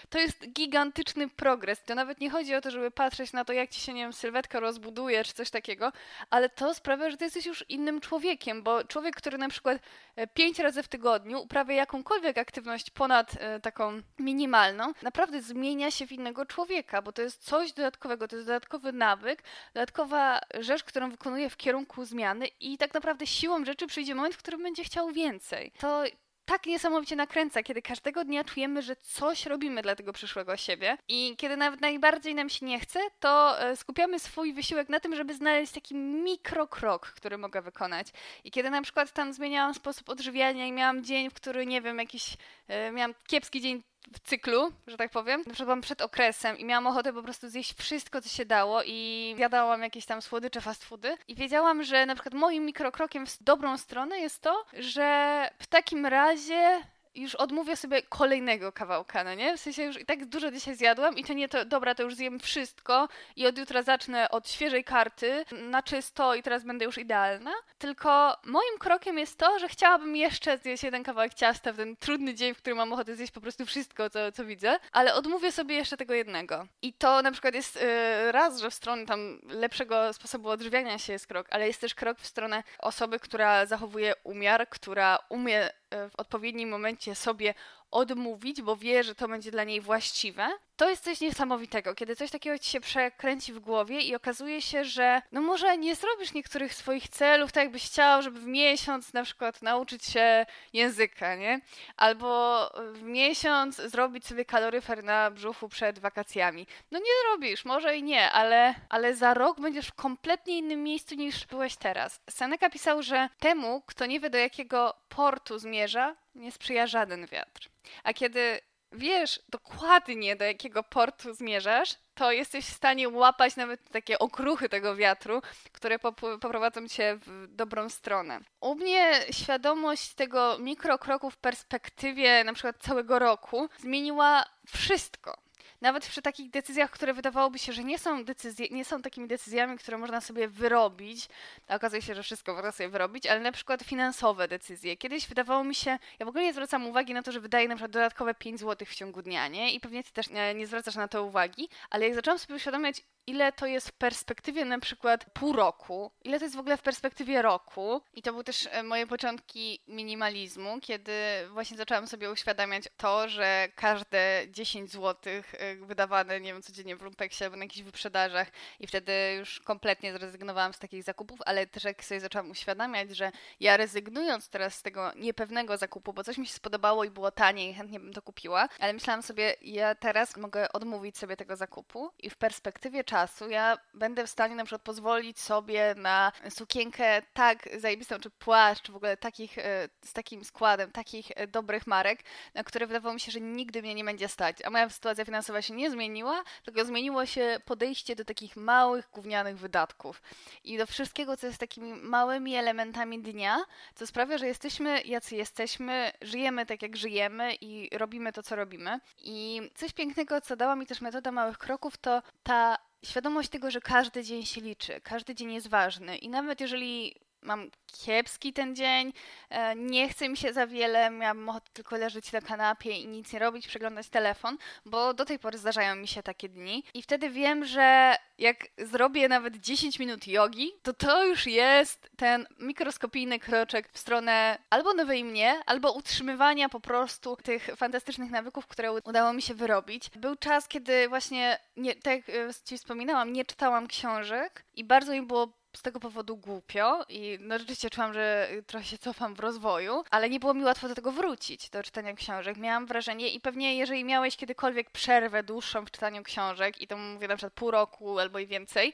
to 0.09 0.19
jest 0.19 0.49
gigantyczny 0.53 1.29
progres. 1.29 1.83
To 1.83 1.95
nawet 1.95 2.21
nie 2.21 2.31
chodzi 2.31 2.55
o 2.55 2.61
to, 2.61 2.71
żeby 2.71 2.91
patrzeć 2.91 3.33
na 3.33 3.45
to, 3.45 3.53
jak 3.53 3.71
ci 3.71 3.81
się, 3.81 3.93
nie 3.93 4.03
wiem, 4.03 4.13
sylwetka 4.13 4.61
rozbuduje, 4.61 5.25
czy 5.25 5.35
coś 5.35 5.51
takiego, 5.51 5.93
ale 6.31 6.49
to 6.49 6.75
sprawia, 6.75 7.11
że 7.11 7.17
ty 7.17 7.25
jesteś 7.25 7.47
już 7.47 7.65
innym 7.69 8.01
człowiekiem, 8.01 8.63
bo 8.63 8.85
człowiek, 8.85 9.17
który 9.17 9.39
na 9.39 9.49
przykład 9.49 9.79
e, 10.17 10.27
pięć 10.27 10.59
razy 10.59 10.83
w 10.83 10.89
tygodniu 10.89 11.41
uprawia 11.41 11.75
jakąkolwiek 11.75 12.39
aktywność 12.39 12.91
ponad 12.91 13.33
e, 13.41 13.61
taką 13.61 14.03
minimalną, 14.19 14.93
naprawdę 15.03 15.43
zmienia 15.43 15.91
się 15.91 16.07
w 16.07 16.13
innego 16.13 16.47
człowieka, 16.47 17.03
bo 17.03 17.13
to 17.13 17.23
jest 17.23 17.45
coś 17.45 17.73
dodatkowego, 17.73 18.29
to 18.29 18.37
jest 18.37 18.49
dodatkowy 18.49 18.93
nawyk, 18.93 19.43
dodatkowa 19.75 20.41
rzecz, 20.61 20.85
którą 20.85 21.11
wykonuje 21.11 21.51
w 21.51 21.57
kierunku 21.57 22.05
zmiany 22.05 22.47
i 22.61 22.79
tak 22.79 22.95
naprawdę 22.95 23.27
siłą 23.27 23.65
rzeczy 23.65 23.87
przyjdzie 23.87 24.15
moment, 24.15 24.35
w 24.35 24.39
którym 24.39 24.63
będzie 24.63 24.85
chciał 24.85 25.11
więcej. 25.11 25.73
To 25.79 26.05
tak 26.47 26.67
niesamowicie 26.67 27.17
nakręca, 27.17 27.63
kiedy 27.63 27.83
każdego 27.83 28.25
dnia 28.25 28.45
czujemy, 28.45 28.83
że 28.83 28.97
coś 28.97 29.47
robimy 29.47 29.83
dla 29.83 29.97
tego 29.97 30.13
przyszłego 30.13 30.57
siebie 30.57 30.99
i 31.09 31.35
kiedy 31.37 31.57
nawet 31.57 31.81
najbardziej 31.81 32.35
nam 32.35 32.49
się 32.49 32.67
nie 32.67 32.81
chce, 32.81 33.01
to 33.21 33.61
e, 33.61 33.77
skupiamy 33.77 34.19
swój 34.19 34.53
wysiłek 34.53 34.89
na 34.89 35.01
tym, 35.01 35.17
żeby 35.17 35.35
znaleźć 35.35 35.73
taki 35.73 35.95
mikrokrok, 35.95 37.07
który 37.07 37.39
mogę 37.39 37.63
wykonać. 37.63 38.07
I 38.45 38.51
kiedy 38.51 38.71
na 38.71 38.83
przykład 38.83 39.13
tam 39.13 39.33
zmieniałam 39.33 39.75
sposób 39.75 40.09
odżywiania 40.09 40.67
i 40.67 40.73
miałam 40.73 41.05
dzień, 41.05 41.31
w 41.31 41.35
który, 41.35 41.67
nie 41.67 41.83
wiem, 41.83 41.99
jakiś, 41.99 42.37
e, 42.69 42.93
miałam 42.93 43.15
kiepski 43.27 43.61
dzień 43.61 43.83
w 44.13 44.21
cyklu, 44.21 44.73
że 44.87 44.97
tak 44.97 45.11
powiem. 45.11 45.41
Na 45.41 45.45
przykład 45.45 45.67
byłam 45.67 45.81
przed 45.81 46.03
okresem 46.03 46.59
i 46.59 46.65
miałam 46.65 46.87
ochotę 46.87 47.13
po 47.13 47.23
prostu 47.23 47.49
zjeść 47.49 47.75
wszystko, 47.79 48.21
co 48.21 48.29
się 48.29 48.45
dało 48.45 48.83
i 48.87 49.35
jadałam 49.39 49.83
jakieś 49.83 50.07
tam 50.07 50.23
słodycze, 50.23 50.61
fast 50.61 50.85
foody 50.85 51.17
i 51.29 51.35
wiedziałam, 51.35 51.83
że 51.83 52.07
na 52.07 52.15
przykład 52.15 52.35
moim 52.35 52.65
mikrokrokiem 52.65 53.27
w 53.27 53.43
dobrą 53.43 53.79
stronę 53.79 54.19
jest 54.19 54.43
to, 54.43 54.65
że 54.79 55.51
w 55.59 55.67
takim 55.67 56.07
razie 56.07 56.81
już 57.17 57.35
odmówię 57.35 57.77
sobie 57.77 58.03
kolejnego 58.03 58.73
kawałka, 58.73 59.25
no 59.25 59.35
nie? 59.35 59.57
W 59.57 59.61
sensie 59.61 59.83
już 59.83 60.01
i 60.01 60.07
tak 60.07 60.25
dużo 60.25 60.51
dzisiaj 60.51 60.75
zjadłam 60.75 61.17
i 61.17 61.25
to 61.25 61.33
nie 61.33 61.49
to, 61.49 61.65
dobra, 61.65 61.95
to 61.95 62.03
już 62.03 62.15
zjem 62.15 62.41
wszystko 62.41 63.09
i 63.37 63.47
od 63.47 63.59
jutra 63.59 63.83
zacznę 63.83 64.31
od 64.31 64.51
świeżej 64.51 64.85
karty 64.85 65.45
na 65.53 65.83
czysto 65.83 66.35
i 66.35 66.43
teraz 66.43 66.65
będę 66.65 66.85
już 66.85 66.99
idealna. 66.99 67.53
Tylko 67.79 68.37
moim 68.45 68.79
krokiem 68.79 69.19
jest 69.19 69.39
to, 69.39 69.59
że 69.59 69.69
chciałabym 69.69 70.17
jeszcze 70.17 70.59
zjeść 70.59 70.83
jeden 70.83 71.03
kawałek 71.03 71.35
ciasta 71.35 71.73
w 71.73 71.77
ten 71.77 71.97
trudny 71.97 72.35
dzień, 72.35 72.55
w 72.55 72.59
którym 72.59 72.77
mam 72.77 72.93
ochotę 72.93 73.17
zjeść 73.17 73.33
po 73.33 73.41
prostu 73.41 73.67
wszystko, 73.67 74.11
co, 74.11 74.33
co 74.33 74.45
widzę, 74.45 74.79
ale 74.93 75.15
odmówię 75.15 75.53
sobie 75.53 75.75
jeszcze 75.75 75.97
tego 75.97 76.15
jednego. 76.15 76.67
I 76.83 76.93
to 76.93 77.23
na 77.23 77.33
przykład 77.33 77.55
jest 77.55 77.77
yy, 77.77 78.33
raz, 78.33 78.61
że 78.61 78.71
w 78.71 78.75
stronę 78.75 79.07
tam 79.07 79.41
lepszego 79.49 80.13
sposobu 80.13 80.49
odżywiania 80.49 80.99
się 80.99 81.13
jest 81.13 81.27
krok, 81.27 81.47
ale 81.51 81.67
jest 81.67 81.81
też 81.81 81.95
krok 81.95 82.19
w 82.19 82.27
stronę 82.27 82.63
osoby, 82.79 83.19
która 83.19 83.67
zachowuje 83.67 84.15
umiar, 84.25 84.69
która 84.69 85.19
umie 85.29 85.71
w 86.11 86.13
odpowiednim 86.17 86.69
momencie 86.69 87.06
sobie 87.15 87.55
odmówić, 87.91 88.63
bo 88.63 88.77
wie, 88.77 89.05
że 89.05 89.15
to 89.15 89.29
będzie 89.29 89.51
dla 89.51 89.65
niej 89.65 89.81
właściwe, 89.81 90.49
to 90.77 90.91
jest 90.91 91.05
coś 91.05 91.21
niesamowitego, 91.21 91.95
kiedy 91.95 92.17
coś 92.17 92.31
takiego 92.31 92.59
ci 92.59 92.71
się 92.71 92.81
przekręci 92.81 93.53
w 93.53 93.59
głowie 93.59 94.01
i 94.01 94.15
okazuje 94.15 94.63
się, 94.63 94.85
że 94.85 95.23
no 95.33 95.41
może 95.41 95.79
nie 95.79 95.95
zrobisz 95.95 96.35
niektórych 96.35 96.75
swoich 96.75 97.09
celów 97.09 97.53
tak 97.53 97.65
jakbyś 97.65 97.87
chciał, 97.87 98.23
żeby 98.23 98.41
w 98.41 98.47
miesiąc 98.47 99.13
na 99.13 99.23
przykład 99.23 99.63
nauczyć 99.63 100.05
się 100.05 100.47
języka, 100.73 101.37
nie? 101.37 101.61
Albo 101.97 102.61
w 102.93 103.03
miesiąc 103.03 103.77
zrobić 103.77 104.27
sobie 104.27 104.45
kaloryfer 104.45 105.05
na 105.05 105.31
brzuchu 105.31 105.69
przed 105.69 105.99
wakacjami. 105.99 106.67
No 106.91 106.99
nie 106.99 107.05
zrobisz, 107.23 107.65
może 107.65 107.97
i 107.97 108.03
nie, 108.03 108.31
ale, 108.31 108.75
ale 108.89 109.15
za 109.15 109.35
rok 109.35 109.61
będziesz 109.61 109.89
w 109.89 109.95
kompletnie 109.95 110.59
innym 110.59 110.83
miejscu 110.83 111.15
niż 111.15 111.47
byłeś 111.47 111.77
teraz. 111.77 112.21
Seneca 112.31 112.71
pisał, 112.71 113.03
że 113.03 113.29
temu, 113.39 113.83
kto 113.87 114.07
nie 114.07 114.21
wie 114.21 114.31
do 114.31 114.39
jakiego 114.39 114.95
portu 115.09 115.59
zmierza, 115.59 116.17
nie 116.37 116.53
sprzyja 116.53 116.87
żaden 116.87 117.27
wiatr. 117.27 117.69
A 118.05 118.13
kiedy 118.13 118.61
wiesz 118.93 119.41
dokładnie 119.49 120.37
do 120.37 120.45
jakiego 120.45 120.83
portu 120.83 121.35
zmierzasz, 121.35 121.95
to 122.15 122.33
jesteś 122.33 122.65
w 122.65 122.75
stanie 122.75 123.09
łapać 123.09 123.57
nawet 123.57 123.91
takie 123.91 124.19
okruchy 124.19 124.69
tego 124.69 124.97
wiatru, 124.97 125.43
które 125.73 125.99
poprowadzą 126.41 126.89
cię 126.89 127.19
w 127.27 127.47
dobrą 127.49 127.89
stronę. 127.89 128.41
U 128.61 128.75
mnie 128.75 129.13
świadomość 129.31 130.15
tego 130.15 130.59
mikrokroku 130.59 131.31
w 131.31 131.37
perspektywie 131.37 132.45
na 132.45 132.53
przykład 132.53 132.77
całego 132.79 133.19
roku 133.19 133.69
zmieniła 133.79 134.45
wszystko 134.67 135.46
nawet 135.81 136.07
przy 136.07 136.23
takich 136.23 136.51
decyzjach, 136.51 136.91
które 136.91 137.15
wydawałoby 137.15 137.59
się, 137.59 137.73
że 137.73 137.85
nie 137.85 137.99
są, 137.99 138.25
nie 138.71 138.85
są 138.85 139.03
takimi 139.03 139.29
decyzjami, 139.29 139.79
które 139.79 139.99
można 139.99 140.21
sobie 140.21 140.49
wyrobić, 140.49 141.29
okazuje 141.69 142.03
się, 142.03 142.15
że 142.15 142.23
wszystko 142.23 142.55
można 142.55 142.73
sobie 142.73 142.89
wyrobić, 142.89 143.27
ale 143.27 143.41
na 143.41 143.53
przykład 143.53 143.83
finansowe 143.83 144.49
decyzje. 144.49 144.97
Kiedyś 144.97 145.29
wydawało 145.29 145.65
mi 145.65 145.75
się, 145.75 145.99
ja 146.19 146.27
w 146.27 146.29
ogóle 146.29 146.45
nie 146.45 146.53
zwracam 146.53 146.87
uwagi 146.87 147.15
na 147.15 147.23
to, 147.23 147.33
że 147.33 147.41
wydaję 147.41 147.69
na 147.69 147.75
przykład 147.75 147.91
dodatkowe 147.91 148.35
5 148.35 148.61
zł 148.61 148.87
w 148.91 148.95
ciągu 148.95 149.23
dnia, 149.23 149.49
nie? 149.49 149.73
I 149.73 149.81
pewnie 149.81 150.05
ty 150.05 150.13
też 150.13 150.31
nie, 150.31 150.55
nie 150.55 150.67
zwracasz 150.67 150.95
na 150.95 151.09
to 151.09 151.25
uwagi, 151.25 151.69
ale 151.91 152.05
jak 152.07 152.15
zaczęłam 152.15 152.39
sobie 152.39 152.55
uświadamiać, 152.55 153.03
ile 153.27 153.53
to 153.53 153.67
jest 153.67 153.89
w 153.89 153.93
perspektywie 153.93 154.65
na 154.65 154.79
przykład 154.79 155.27
pół 155.33 155.53
roku, 155.53 156.13
ile 156.25 156.39
to 156.39 156.45
jest 156.45 156.57
w 156.57 156.59
ogóle 156.59 156.77
w 156.77 156.83
perspektywie 156.83 157.43
roku. 157.43 158.03
I 158.15 158.23
to 158.23 158.33
były 158.33 158.45
też 158.45 158.69
e, 158.71 158.83
moje 158.83 159.07
początki 159.07 159.83
minimalizmu, 159.89 160.81
kiedy 160.81 161.13
właśnie 161.51 161.77
zaczęłam 161.77 162.07
sobie 162.07 162.31
uświadamiać 162.31 162.85
to, 162.97 163.29
że 163.29 163.69
każde 163.75 164.47
10 164.51 164.93
zł 164.93 165.33
e, 165.53 165.75
wydawane, 165.77 166.41
nie 166.41 166.53
wiem, 166.53 166.63
codziennie 166.63 166.97
w 166.97 167.03
lumpeksie 167.03 167.45
albo 167.45 167.57
na 167.57 167.65
jakichś 167.65 167.83
wyprzedażach 167.83 168.49
i 168.81 168.87
wtedy 168.87 169.13
już 169.39 169.61
kompletnie 169.61 170.13
zrezygnowałam 170.13 170.73
z 170.73 170.79
takich 170.79 171.03
zakupów, 171.03 171.41
ale 171.47 171.67
też 171.67 171.85
jak 171.85 172.05
sobie 172.05 172.21
zaczęłam 172.21 172.51
uświadamiać, 172.51 173.11
że 173.11 173.33
ja 173.61 173.77
rezygnując 173.77 174.49
teraz 174.49 174.75
z 174.75 174.83
tego 174.83 175.13
niepewnego 175.17 175.77
zakupu, 175.77 176.13
bo 176.13 176.25
coś 176.25 176.39
mi 176.39 176.47
się 176.47 176.55
spodobało 176.55 177.05
i 177.05 177.11
było 177.11 177.31
taniej, 177.31 177.75
chętnie 177.75 178.01
bym 178.01 178.13
to 178.13 178.23
kupiła, 178.23 178.69
ale 178.81 178.93
myślałam 178.93 179.23
sobie, 179.23 179.55
ja 179.63 179.95
teraz 179.95 180.37
mogę 180.37 180.73
odmówić 180.73 181.19
sobie 181.19 181.37
tego 181.37 181.57
zakupu 181.57 182.11
i 182.19 182.31
w 182.31 182.37
perspektywie 182.37 183.05
czasu 183.05 183.16
ja 183.49 183.79
będę 183.95 184.27
w 184.27 184.31
stanie 184.31 184.55
na 184.55 184.65
przykład 184.65 184.83
pozwolić 184.83 185.41
sobie 185.41 185.95
na 185.97 186.33
sukienkę 186.51 187.23
tak 187.33 187.69
zajebistą, 187.79 188.19
czy 188.19 188.31
płaszcz, 188.31 188.91
w 188.91 188.97
ogóle 188.97 189.17
takich, 189.17 189.59
e, 189.59 189.89
z 190.05 190.13
takim 190.13 190.45
składem, 190.45 190.93
takich 190.93 191.27
e, 191.37 191.47
dobrych 191.47 191.87
marek, 191.87 192.21
na 192.55 192.65
które 192.65 192.87
wydawało 192.87 193.15
mi 193.15 193.21
się, 193.21 193.33
że 193.33 193.41
nigdy 193.41 193.83
mnie 193.83 193.95
nie 193.95 194.05
będzie 194.05 194.29
stać. 194.29 194.57
A 194.65 194.71
moja 194.71 194.91
sytuacja 194.91 195.25
finansowa 195.25 195.63
się 195.63 195.75
nie 195.75 195.91
zmieniła, 195.91 196.45
tylko 196.65 196.85
zmieniło 196.85 197.27
się 197.27 197.61
podejście 197.65 198.17
do 198.17 198.25
takich 198.25 198.57
małych, 198.57 199.09
gównianych 199.13 199.59
wydatków. 199.59 200.23
I 200.65 200.79
do 200.79 200.87
wszystkiego, 200.87 201.37
co 201.37 201.47
jest 201.47 201.59
takimi 201.59 201.93
małymi 201.93 202.55
elementami 202.55 203.23
dnia, 203.23 203.65
co 203.95 204.07
sprawia, 204.07 204.39
że 204.39 204.47
jesteśmy 204.47 205.03
jacy 205.03 205.37
jesteśmy, 205.37 206.13
żyjemy 206.23 206.67
tak 206.67 206.83
jak 206.83 206.97
żyjemy 206.97 207.55
i 207.55 207.99
robimy 207.99 208.33
to, 208.33 208.43
co 208.43 208.57
robimy. 208.57 209.01
I 209.19 209.71
coś 209.75 209.93
pięknego, 209.93 210.41
co 210.41 210.57
dała 210.57 210.77
mi 210.77 210.87
też 210.87 211.01
metoda 211.01 211.33
małych 211.33 211.59
kroków, 211.59 211.97
to 211.97 212.23
ta 212.43 212.79
świadomość 213.07 213.49
tego, 213.49 213.71
że 213.71 213.81
każdy 213.81 214.25
dzień 214.25 214.45
się 214.45 214.61
liczy, 214.61 215.01
każdy 215.01 215.35
dzień 215.35 215.53
jest 215.53 215.69
ważny 215.69 216.17
i 216.17 216.29
nawet 216.29 216.61
jeżeli 216.61 217.15
mam 217.43 217.71
kiepski 218.05 218.53
ten 218.53 218.77
dzień, 218.77 219.13
e, 219.51 219.77
nie 219.77 220.09
chce 220.09 220.29
mi 220.29 220.37
się 220.37 220.53
za 220.53 220.67
wiele, 220.67 221.11
miałam 221.11 221.49
ochotę 221.49 221.71
tylko 221.73 221.97
leżeć 221.97 222.33
na 222.33 222.41
kanapie 222.41 222.91
i 222.91 223.09
nic 223.09 223.33
nie 223.33 223.39
robić, 223.39 223.69
przeglądać 223.69 224.09
telefon, 224.09 224.59
bo 224.85 225.15
do 225.15 225.25
tej 225.25 225.39
pory 225.39 225.59
zdarzają 225.59 225.97
mi 225.97 226.09
się 226.09 226.23
takie 226.23 226.49
dni 226.49 226.85
i 226.95 227.03
wtedy 227.03 227.31
wiem, 227.31 227.65
że 227.65 228.17
jak 228.39 228.57
zrobię 228.79 229.29
nawet 229.29 229.57
10 229.57 229.99
minut 229.99 230.27
jogi, 230.27 230.73
to 230.83 230.93
to 230.93 231.25
już 231.25 231.47
jest 231.47 232.11
ten 232.17 232.47
mikroskopijny 232.59 233.39
kroczek 233.39 233.89
w 233.93 233.99
stronę 233.99 234.59
albo 234.71 234.95
nowej 234.95 235.25
mnie, 235.25 235.61
albo 235.67 235.93
utrzymywania 235.93 236.69
po 236.69 236.81
prostu 236.81 237.37
tych 237.37 237.71
fantastycznych 237.77 238.31
nawyków, 238.31 238.67
które 238.67 238.93
udało 238.93 239.33
mi 239.33 239.43
się 239.43 239.55
wyrobić. 239.55 240.11
Był 240.11 240.37
czas, 240.37 240.69
kiedy 240.69 241.09
właśnie, 241.09 241.59
nie, 241.77 241.95
tak 241.95 242.29
jak 242.29 242.29
e, 242.29 242.55
Ci 242.65 242.79
wspominałam, 242.79 243.33
nie 243.33 243.45
czytałam 243.45 243.87
książek 243.87 244.65
i 244.75 244.85
bardzo 244.85 245.13
mi 245.13 245.23
było 245.23 245.53
z 245.77 245.83
tego 245.83 246.01
powodu 246.01 246.37
głupio 246.37 247.05
i 247.09 247.39
no 247.41 247.59
rzeczywiście 247.59 247.91
czułam, 247.91 248.15
że 248.15 248.49
trochę 248.67 248.85
się 248.85 248.99
cofam 248.99 249.35
w 249.35 249.41
rozwoju, 249.41 250.05
ale 250.11 250.31
nie 250.31 250.41
było 250.41 250.55
mi 250.55 250.65
łatwo 250.65 250.89
do 250.89 250.95
tego 250.95 251.13
wrócić, 251.13 251.71
do 251.71 251.83
czytania 251.83 252.15
książek. 252.15 252.57
Miałam 252.57 252.87
wrażenie 252.87 253.29
i 253.29 253.41
pewnie 253.41 253.77
jeżeli 253.77 254.05
miałeś 254.05 254.37
kiedykolwiek 254.37 254.91
przerwę 254.91 255.43
dłuższą 255.43 255.85
w 255.85 255.91
czytaniu 255.91 256.23
książek 256.23 256.81
i 256.81 256.87
to 256.87 256.97
mówię 256.97 257.29
na 257.29 257.37
przykład 257.37 257.53
pół 257.53 257.71
roku 257.71 258.19
albo 258.19 258.39
i 258.39 258.47
więcej, 258.47 258.93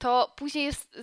to 0.00 0.32
później 0.36 0.64
jest 0.64 0.98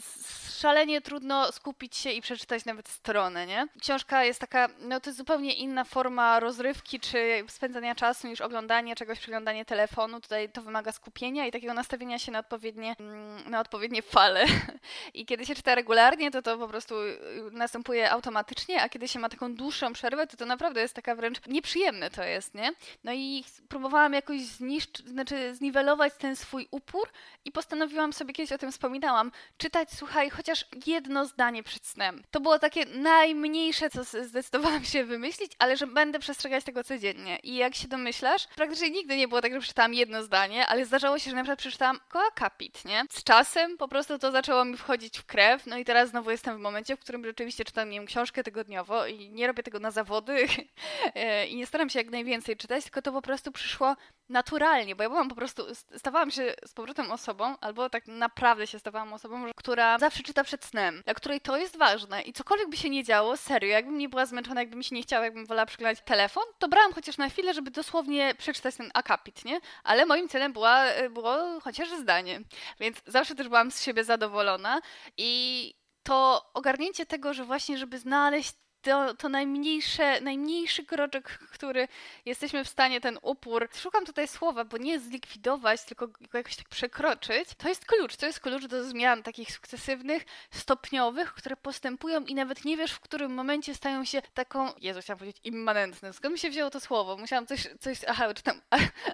szalenie 0.59 1.01
trudno 1.01 1.51
skupić 1.51 1.95
się 1.95 2.11
i 2.11 2.21
przeczytać 2.21 2.65
nawet 2.65 2.87
stronę, 2.87 3.45
nie? 3.45 3.67
Książka 3.81 4.23
jest 4.23 4.39
taka, 4.39 4.67
no 4.79 4.99
to 4.99 5.09
jest 5.09 5.17
zupełnie 5.17 5.53
inna 5.53 5.83
forma 5.83 6.39
rozrywki 6.39 6.99
czy 6.99 7.43
spędzania 7.47 7.95
czasu 7.95 8.27
niż 8.27 8.41
oglądanie 8.41 8.95
czegoś, 8.95 9.19
przeglądanie 9.19 9.65
telefonu. 9.65 10.21
Tutaj 10.21 10.49
to 10.49 10.61
wymaga 10.61 10.91
skupienia 10.91 11.45
i 11.45 11.51
takiego 11.51 11.73
nastawienia 11.73 12.19
się 12.19 12.31
na 12.31 12.39
odpowiednie, 12.39 12.95
mm, 12.99 13.49
na 13.49 13.59
odpowiednie 13.59 14.01
fale. 14.01 14.45
I 15.13 15.25
kiedy 15.25 15.45
się 15.45 15.55
czyta 15.55 15.75
regularnie, 15.75 16.31
to 16.31 16.41
to 16.41 16.57
po 16.57 16.67
prostu 16.67 17.01
y, 17.01 17.19
następuje 17.51 18.11
automatycznie, 18.11 18.81
a 18.81 18.89
kiedy 18.89 19.07
się 19.07 19.19
ma 19.19 19.29
taką 19.29 19.55
dłuższą 19.55 19.93
przerwę, 19.93 20.27
to 20.27 20.37
to 20.37 20.45
naprawdę 20.45 20.81
jest 20.81 20.93
taka 20.93 21.15
wręcz 21.15 21.37
nieprzyjemne 21.47 22.09
to 22.09 22.23
jest, 22.23 22.53
nie? 22.53 22.71
No 23.03 23.13
i 23.13 23.43
próbowałam 23.69 24.13
jakoś 24.13 24.41
zniszczyć, 24.41 25.07
znaczy 25.07 25.55
zniwelować 25.55 26.13
ten 26.17 26.35
swój 26.35 26.67
upór 26.71 27.09
i 27.45 27.51
postanowiłam 27.51 28.13
sobie 28.13 28.33
kiedyś 28.33 28.51
o 28.51 28.57
tym 28.57 28.71
wspomnieć 28.71 28.86
wspominałam, 28.87 29.31
czytać, 29.57 29.89
słuchaj, 29.93 30.29
chociaż 30.29 30.65
jedno 30.85 31.25
zdanie 31.25 31.63
przed 31.63 31.85
snem. 31.85 32.23
To 32.31 32.39
było 32.39 32.59
takie 32.59 32.85
najmniejsze, 32.85 33.89
co 33.89 34.03
zdecydowałam 34.03 34.83
się 34.83 35.03
wymyślić, 35.03 35.51
ale 35.59 35.77
że 35.77 35.87
będę 35.87 36.19
przestrzegać 36.19 36.63
tego 36.63 36.83
codziennie. 36.83 37.39
I 37.43 37.55
jak 37.55 37.75
się 37.75 37.87
domyślasz, 37.87 38.47
praktycznie 38.55 38.89
nigdy 38.89 39.17
nie 39.17 39.27
było 39.27 39.41
tak, 39.41 39.53
że 39.53 39.59
przeczytałam 39.59 39.93
jedno 39.93 40.23
zdanie, 40.23 40.67
ale 40.67 40.85
zdarzało 40.85 41.19
się, 41.19 41.29
że 41.29 41.35
na 41.35 41.43
przykład 41.43 41.59
przeczytałam 41.59 41.99
akapit, 42.27 42.85
nie? 42.85 43.03
Z 43.09 43.23
czasem 43.23 43.77
po 43.77 43.87
prostu 43.87 44.19
to 44.19 44.31
zaczęło 44.31 44.65
mi 44.65 44.77
wchodzić 44.77 45.19
w 45.19 45.25
krew, 45.25 45.65
no 45.65 45.77
i 45.77 45.85
teraz 45.85 46.09
znowu 46.09 46.31
jestem 46.31 46.57
w 46.57 46.61
momencie, 46.61 46.95
w 46.95 46.99
którym 46.99 47.25
rzeczywiście 47.25 47.65
czytam, 47.65 47.89
nie 47.89 47.99
wiem, 47.99 48.07
książkę 48.07 48.43
tygodniowo 48.43 49.07
i 49.07 49.29
nie 49.29 49.47
robię 49.47 49.63
tego 49.63 49.79
na 49.79 49.91
zawody 49.91 50.47
i 51.49 51.55
nie 51.55 51.65
staram 51.65 51.89
się 51.89 51.99
jak 51.99 52.09
najwięcej 52.09 52.57
czytać, 52.57 52.83
tylko 52.83 53.01
to 53.01 53.11
po 53.11 53.21
prostu 53.21 53.51
przyszło 53.51 53.95
naturalnie, 54.29 54.95
bo 54.95 55.03
ja 55.03 55.09
byłam 55.09 55.29
po 55.29 55.35
prostu, 55.35 55.63
stawałam 55.97 56.31
się 56.31 56.53
z 56.65 56.73
powrotem 56.73 57.11
osobą, 57.11 57.55
albo 57.61 57.89
tak 57.89 58.07
naprawdę 58.07 58.67
się 58.67 58.76
stawałam 58.79 59.13
osobą, 59.13 59.45
która 59.55 59.99
zawsze 59.99 60.23
czyta 60.23 60.43
przed 60.43 60.65
snem, 60.65 61.01
dla 61.05 61.13
której 61.13 61.41
to 61.41 61.57
jest 61.57 61.77
ważne 61.77 62.21
i 62.21 62.33
cokolwiek 62.33 62.69
by 62.69 62.77
się 62.77 62.89
nie 62.89 63.03
działo, 63.03 63.37
serio, 63.37 63.69
jakbym 63.69 63.97
nie 63.97 64.09
była 64.09 64.25
zmęczona, 64.25 64.61
jakby 64.61 64.75
mi 64.75 64.83
się 64.83 64.95
nie 64.95 65.01
chciało, 65.01 65.23
jakbym 65.23 65.45
wolała 65.45 65.65
przeglądać 65.65 66.03
telefon, 66.05 66.43
to 66.59 66.67
brałam 66.67 66.93
chociaż 66.93 67.17
na 67.17 67.29
chwilę, 67.29 67.53
żeby 67.53 67.71
dosłownie 67.71 68.35
przeczytać 68.37 68.75
ten 68.75 68.91
akapit, 68.93 69.45
nie? 69.45 69.59
Ale 69.83 70.05
moim 70.05 70.29
celem 70.29 70.53
była, 70.53 70.83
było 71.09 71.59
chociaż 71.61 71.89
zdanie, 71.89 72.41
więc 72.79 72.97
zawsze 73.07 73.35
też 73.35 73.47
byłam 73.47 73.71
z 73.71 73.81
siebie 73.81 74.03
zadowolona 74.03 74.81
i 75.17 75.73
to 76.03 76.49
ogarnięcie 76.53 77.05
tego, 77.05 77.33
że 77.33 77.45
właśnie, 77.45 77.77
żeby 77.77 77.99
znaleźć 77.99 78.53
to, 78.87 79.13
to 79.13 79.29
najmniejsze, 79.29 80.21
najmniejszy 80.21 80.85
kroczek, 80.85 81.39
który 81.51 81.87
jesteśmy 82.25 82.63
w 82.63 82.67
stanie 82.67 83.01
ten 83.01 83.19
upór, 83.21 83.69
szukam 83.75 84.05
tutaj 84.05 84.27
słowa, 84.27 84.65
bo 84.65 84.77
nie 84.77 84.99
zlikwidować, 84.99 85.83
tylko 85.83 86.07
go 86.07 86.13
jakoś 86.33 86.55
tak 86.55 86.69
przekroczyć, 86.69 87.49
to 87.57 87.69
jest 87.69 87.85
klucz. 87.85 88.15
To 88.15 88.25
jest 88.25 88.39
klucz 88.39 88.65
do 88.65 88.83
zmian 88.83 89.23
takich 89.23 89.51
sukcesywnych, 89.51 90.25
stopniowych, 90.51 91.33
które 91.33 91.55
postępują 91.55 92.21
i 92.21 92.35
nawet 92.35 92.65
nie 92.65 92.77
wiesz, 92.77 92.91
w 92.91 92.99
którym 92.99 93.33
momencie 93.33 93.75
stają 93.75 94.05
się 94.05 94.21
taką, 94.33 94.71
Jezu, 94.81 95.01
chciałam 95.01 95.19
powiedzieć 95.19 95.41
immanentne. 95.43 96.13
Skąd 96.13 96.33
mi 96.33 96.39
się 96.39 96.49
wzięło 96.49 96.69
to 96.69 96.79
słowo? 96.79 97.17
Musiałam 97.17 97.47
coś, 97.47 97.67
coś 97.79 97.99
aha, 98.07 98.33
czytam 98.33 98.61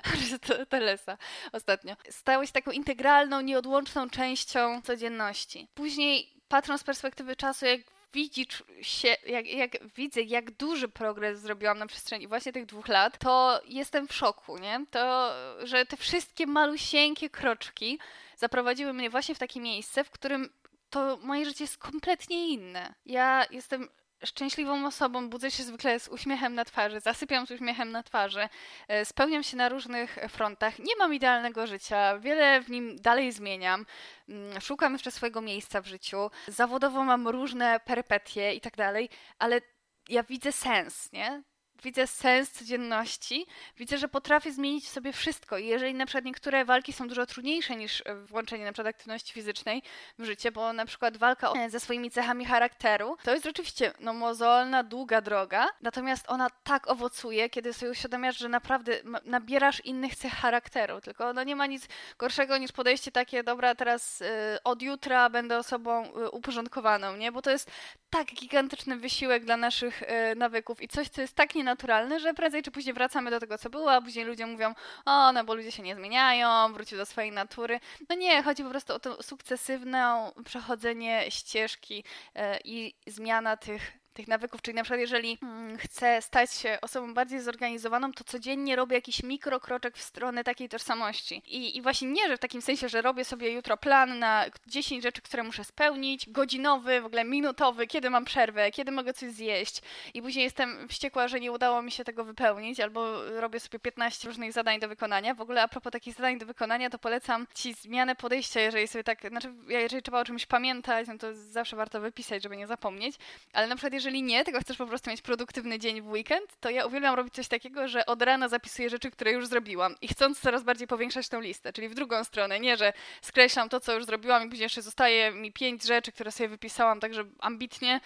Telesa 0.70 1.18
ostatnio. 1.52 1.96
Stało 2.10 2.46
się 2.46 2.52
taką 2.52 2.72
integralną, 2.72 3.42
nieodłączną 3.42 4.10
częścią 4.10 4.82
codzienności. 4.82 5.68
Później 5.74 6.34
patrząc 6.48 6.82
z 6.82 6.84
perspektywy 6.84 7.36
czasu, 7.36 7.66
jak 7.66 7.82
widzisz 8.13 8.63
się, 8.82 9.15
jak, 9.26 9.47
jak 9.47 9.93
widzę, 9.95 10.21
jak 10.21 10.52
duży 10.52 10.88
progres 10.88 11.39
zrobiłam 11.39 11.78
na 11.78 11.88
przestrzeni 11.88 12.28
właśnie 12.28 12.54
tych 12.54 12.65
dwóch 12.65 12.88
lat, 12.88 13.17
to 13.17 13.62
jestem 13.65 14.08
w 14.08 14.13
szoku, 14.13 14.58
nie? 14.58 14.86
To, 14.91 15.34
że 15.63 15.86
te 15.86 15.97
wszystkie 15.97 16.47
malusieńkie 16.47 17.30
kroczki 17.30 17.99
zaprowadziły 18.38 18.93
mnie 18.93 19.10
właśnie 19.10 19.36
w 19.36 19.39
takie 19.39 19.60
miejsce, 19.60 20.04
w 20.04 20.12
którym 20.12 20.49
to 20.89 21.17
moje 21.17 21.45
życie 21.45 21.63
jest 21.63 21.78
kompletnie 21.78 22.47
inne. 22.47 22.93
Ja 23.06 23.45
jestem 23.52 23.89
szczęśliwą 24.26 24.88
osobą, 24.88 25.30
budzę 25.30 25.52
się 25.52 25.64
zwykle 25.64 26.00
z 26.00 26.08
uśmiechem 26.08 26.56
na 26.56 26.66
twarzy, 26.66 27.00
zasypiam 27.00 27.48
z 27.48 27.52
uśmiechem 27.52 27.92
na 27.92 28.04
twarzy, 28.04 28.50
e, 28.88 29.06
spełniam 29.06 29.44
się 29.44 29.58
na 29.58 29.70
różnych 29.70 30.18
frontach. 30.30 30.80
Nie 30.80 30.96
mam 31.00 31.14
idealnego 31.14 31.68
życia, 31.68 32.20
wiele 32.20 32.62
w 32.62 32.70
nim 32.70 32.96
dalej 32.96 33.32
zmieniam, 33.32 33.86
mm, 34.30 34.62
szukam 34.62 34.94
jeszcze 34.94 35.12
swojego 35.12 35.42
miejsca 35.42 35.82
w 35.82 35.88
życiu, 35.88 36.32
zawodowo 36.48 37.04
mam 37.04 37.28
różne 37.28 37.80
perypetie 37.80 38.54
i 38.54 38.62
tak 38.62 38.78
dalej, 38.78 39.10
ale 39.40 39.62
ja 40.10 40.24
widzę 40.24 40.52
sens, 40.52 41.12
nie? 41.12 41.44
Widzę 41.84 42.08
sens 42.08 42.52
codzienności, 42.52 43.46
widzę, 43.78 43.98
że 43.98 44.08
potrafię 44.08 44.52
zmienić 44.52 44.86
w 44.86 44.89
sobie 44.89 45.13
wszystko. 45.13 45.58
I 45.58 45.67
jeżeli 45.67 45.93
na 45.93 46.06
przykład 46.06 46.26
niektóre 46.26 46.65
walki 46.65 46.93
są 46.93 47.08
dużo 47.08 47.26
trudniejsze 47.26 47.76
niż 47.76 48.04
e, 48.06 48.15
włączenie 48.15 48.65
na 48.65 48.74
przykład 48.74 48.96
aktywności 48.96 49.34
fizycznej 49.34 49.84
w 50.19 50.26
życie, 50.26 50.52
bo 50.52 50.74
na 50.74 50.86
przykład 50.86 51.17
walka 51.17 51.54
ze 51.69 51.80
swoimi 51.80 52.12
cechami 52.12 52.46
charakteru, 52.46 53.17
to 53.24 53.32
jest 53.32 53.43
rzeczywiście 53.46 53.93
no, 54.00 54.13
mozolna, 54.13 54.84
długa 54.84 55.22
droga, 55.22 55.67
natomiast 55.82 56.26
ona 56.28 56.50
tak 56.63 56.88
owocuje, 56.88 57.50
kiedy 57.50 57.74
sobie 57.74 57.91
uświadamiasz, 57.91 58.38
że 58.38 58.50
naprawdę 58.50 58.93
nabierasz 59.26 59.86
innych 59.86 60.15
cech 60.15 60.34
charakteru, 60.34 61.02
tylko 61.02 61.34
no, 61.34 61.43
nie 61.43 61.56
ma 61.56 61.65
nic 61.65 61.88
gorszego 62.17 62.58
niż 62.58 62.72
podejście 62.72 63.12
takie, 63.12 63.43
dobra, 63.43 63.76
teraz 63.76 64.22
y, 64.22 64.26
od 64.63 64.82
jutra 64.82 65.30
będę 65.30 65.58
osobą 65.58 66.06
y, 66.06 66.30
uporządkowaną, 66.30 67.15
nie? 67.15 67.32
Bo 67.32 67.41
to 67.41 67.52
jest 67.52 67.72
tak 68.10 68.28
gigantyczny 68.28 68.98
wysiłek 68.98 69.46
dla 69.46 69.58
naszych 69.58 70.02
y, 70.02 70.36
nawyków 70.36 70.82
i 70.82 70.88
coś, 70.88 71.10
co 71.10 71.22
jest 71.22 71.36
tak 71.36 71.56
nienaturalne, 71.56 71.73
naturalne, 71.74 72.20
że 72.20 72.34
prędzej 72.34 72.64
czy 72.64 72.72
później 72.72 72.94
wracamy 72.94 73.32
do 73.32 73.40
tego, 73.40 73.58
co 73.58 73.70
było, 73.70 73.94
a 73.94 74.02
później 74.02 74.26
ludzie 74.26 74.46
mówią, 74.46 74.74
o, 75.06 75.32
no 75.32 75.44
bo 75.44 75.56
ludzie 75.56 75.72
się 75.72 75.84
nie 75.84 75.96
zmieniają, 75.96 76.74
wrócił 76.74 76.98
do 76.98 77.06
swojej 77.06 77.32
natury. 77.32 77.80
No 78.10 78.16
nie, 78.16 78.44
chodzi 78.44 78.64
po 78.64 78.70
prostu 78.70 78.94
o 78.94 79.00
to 79.00 79.24
sukcesywne 79.24 80.32
przechodzenie 80.46 81.26
ścieżki 81.30 82.04
e, 82.36 82.60
i 82.64 82.96
zmiana 83.08 83.58
tych 83.58 84.03
tych 84.13 84.28
nawyków, 84.28 84.62
czyli 84.62 84.76
na 84.76 84.84
przykład 84.84 84.99
jeżeli 84.99 85.38
mm, 85.43 85.78
chcę 85.78 86.21
stać 86.21 86.54
się 86.54 86.78
osobą 86.82 87.13
bardziej 87.13 87.39
zorganizowaną, 87.39 88.13
to 88.13 88.23
codziennie 88.23 88.76
robię 88.76 88.95
jakiś 88.95 89.23
mikrokroczek 89.23 89.97
w 89.97 90.02
stronę 90.02 90.43
takiej 90.43 90.69
tożsamości. 90.69 91.41
I, 91.45 91.78
I 91.78 91.82
właśnie 91.82 92.08
nie, 92.08 92.28
że 92.28 92.38
w 92.38 92.39
takim 92.39 92.62
sensie, 92.62 92.89
że 92.89 93.02
robię 93.02 93.26
sobie 93.26 93.49
jutro 93.52 93.78
plan 93.78 94.19
na 94.19 94.45
10 94.67 95.04
rzeczy, 95.04 95.21
które 95.21 95.43
muszę 95.43 95.63
spełnić, 95.63 96.30
godzinowy, 96.30 97.02
w 97.02 97.06
ogóle 97.06 97.23
minutowy, 97.23 97.88
kiedy 97.88 98.10
mam 98.10 98.26
przerwę, 98.26 98.71
kiedy 98.71 98.91
mogę 98.91 99.13
coś 99.13 99.32
zjeść 99.32 99.82
i 100.13 100.21
później 100.21 100.43
jestem 100.43 100.88
wściekła, 100.88 101.28
że 101.28 101.39
nie 101.39 101.52
udało 101.52 101.82
mi 101.82 101.91
się 101.91 102.04
tego 102.04 102.23
wypełnić, 102.23 102.80
albo 102.80 103.32
robię 103.39 103.60
sobie 103.60 103.80
15 103.80 104.28
różnych 104.28 104.54
zadań 104.54 104.80
do 104.80 104.88
wykonania. 104.88 105.34
W 105.34 105.41
ogóle 105.41 105.62
a 105.62 105.67
propos 105.67 105.91
takich 105.91 106.15
zadań 106.15 106.39
do 106.39 106.45
wykonania, 106.45 106.89
to 106.89 106.99
polecam 106.99 107.47
Ci 107.54 107.73
zmianę 107.73 108.15
podejścia, 108.15 108.60
jeżeli 108.60 108.88
sobie 108.88 109.04
tak, 109.04 109.30
znaczy 109.30 109.54
jeżeli 109.67 110.04
trzeba 110.04 110.19
o 110.19 110.26
czymś 110.26 110.45
pamiętać, 110.45 111.08
no 111.08 111.17
to 111.17 111.28
zawsze 111.34 111.76
warto 111.76 112.02
wypisać, 112.02 112.43
żeby 112.43 112.58
nie 112.58 112.67
zapomnieć, 112.67 113.15
ale 113.54 113.67
na 113.67 113.76
przykład 113.76 113.93
jeżeli 114.04 114.24
nie, 114.24 114.44
tylko 114.44 114.60
chcesz 114.60 114.78
po 114.78 114.88
prostu 114.88 115.10
mieć 115.10 115.22
produktywny 115.22 115.80
dzień 115.80 116.02
w 116.02 116.08
weekend, 116.08 116.60
to 116.60 116.70
ja 116.70 116.86
uwielbiam 116.86 117.16
robić 117.16 117.34
coś 117.34 117.48
takiego, 117.48 117.88
że 117.88 118.06
od 118.06 118.22
rana 118.22 118.50
zapisuję 118.50 118.89
rzeczy, 118.89 119.12
które 119.12 119.32
już 119.32 119.48
zrobiłam. 119.48 119.96
I 120.02 120.08
chcąc 120.08 120.39
coraz 120.39 120.63
bardziej 120.63 120.88
powiększać 120.88 121.30
tą 121.30 121.42
listę, 121.42 121.74
czyli 121.74 121.89
w 121.89 121.94
drugą 121.94 122.24
stronę, 122.24 122.60
nie, 122.60 122.78
że 122.78 122.94
skreślam 123.22 123.70
to, 123.70 123.80
co 123.80 123.94
już 123.94 124.06
zrobiłam 124.06 124.44
i 124.44 124.50
później 124.50 124.63
jeszcze 124.63 124.82
zostaje 124.82 125.32
mi 125.32 125.52
pięć 125.52 125.84
rzeczy, 125.84 126.12
które 126.12 126.32
sobie 126.32 126.50
wypisałam, 126.50 127.00
także 127.00 127.26
ambitnie, 127.39 128.02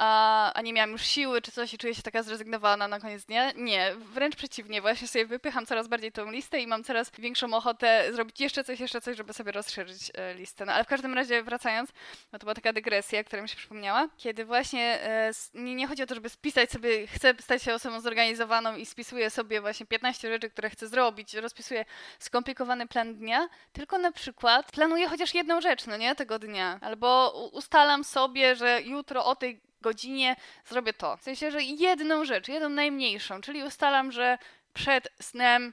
a, 0.00 0.52
a 0.52 0.62
nie 0.62 0.72
miałam 0.72 0.90
już 0.90 1.02
siły 1.02 1.42
czy 1.42 1.52
coś 1.52 1.74
i 1.74 1.78
czuję 1.78 1.94
się 1.94 2.02
taka 2.02 2.22
zrezygnowana 2.22 2.88
na 2.88 3.00
koniec 3.00 3.24
dnia. 3.24 3.52
Nie, 3.52 3.92
wręcz 3.96 4.36
przeciwnie, 4.36 4.80
właśnie 4.80 5.08
sobie 5.08 5.26
wypycham 5.26 5.66
coraz 5.66 5.88
bardziej 5.88 6.12
tą 6.12 6.30
listę 6.30 6.60
i 6.60 6.66
mam 6.66 6.84
coraz 6.84 7.10
większą 7.18 7.54
ochotę 7.54 8.12
zrobić 8.12 8.40
jeszcze 8.40 8.64
coś, 8.64 8.80
jeszcze 8.80 9.00
coś, 9.00 9.16
żeby 9.16 9.32
sobie 9.32 9.52
rozszerzyć 9.52 10.10
e, 10.14 10.34
listę. 10.34 10.64
No 10.64 10.72
ale 10.72 10.84
w 10.84 10.86
każdym 10.86 11.14
razie 11.14 11.42
wracając, 11.42 11.90
no 12.32 12.38
to 12.38 12.44
była 12.44 12.54
taka 12.54 12.72
dygresja, 12.72 13.24
która 13.24 13.42
mi 13.42 13.48
się 13.48 13.56
przypomniała, 13.56 14.08
kiedy 14.16 14.44
właśnie 14.44 15.00
e, 15.02 15.30
nie, 15.54 15.74
nie 15.74 15.86
chodzi 15.86 16.02
o 16.02 16.06
to, 16.06 16.14
żeby 16.14 16.28
spisać 16.28 16.70
sobie, 16.70 17.06
chcę 17.06 17.34
stać 17.40 17.62
się 17.62 17.74
osobą 17.74 18.00
zorganizowaną 18.00 18.76
i 18.76 18.86
spisuję 18.86 19.30
sobie 19.30 19.60
właśnie 19.60 19.86
15 19.86 20.28
rzeczy, 20.28 20.50
które 20.50 20.70
chcę 20.70 20.88
zrobić, 20.88 21.34
rozpisuję 21.34 21.84
skomplikowany 22.18 22.86
plan 22.86 23.14
dnia, 23.14 23.48
tylko 23.72 23.98
na 23.98 24.12
przykład 24.12 24.72
planuję 24.72 25.08
chociaż 25.08 25.34
jedną 25.34 25.60
rzecz, 25.60 25.86
no 25.86 25.96
nie, 25.96 26.14
tego 26.14 26.38
dnia. 26.38 26.78
Albo 26.82 27.32
ustalam 27.52 28.04
sobie, 28.04 28.56
że 28.56 28.82
jutro 28.82 29.24
o 29.24 29.36
tej 29.36 29.69
godzinie 29.80 30.36
zrobię 30.64 30.92
to. 30.92 31.16
W 31.16 31.22
sensie, 31.22 31.50
że 31.50 31.62
jedną 31.62 32.24
rzecz, 32.24 32.48
jedną 32.48 32.68
najmniejszą, 32.68 33.40
czyli 33.40 33.64
ustalam, 33.64 34.12
że 34.12 34.38
przed 34.74 35.08
snem, 35.20 35.72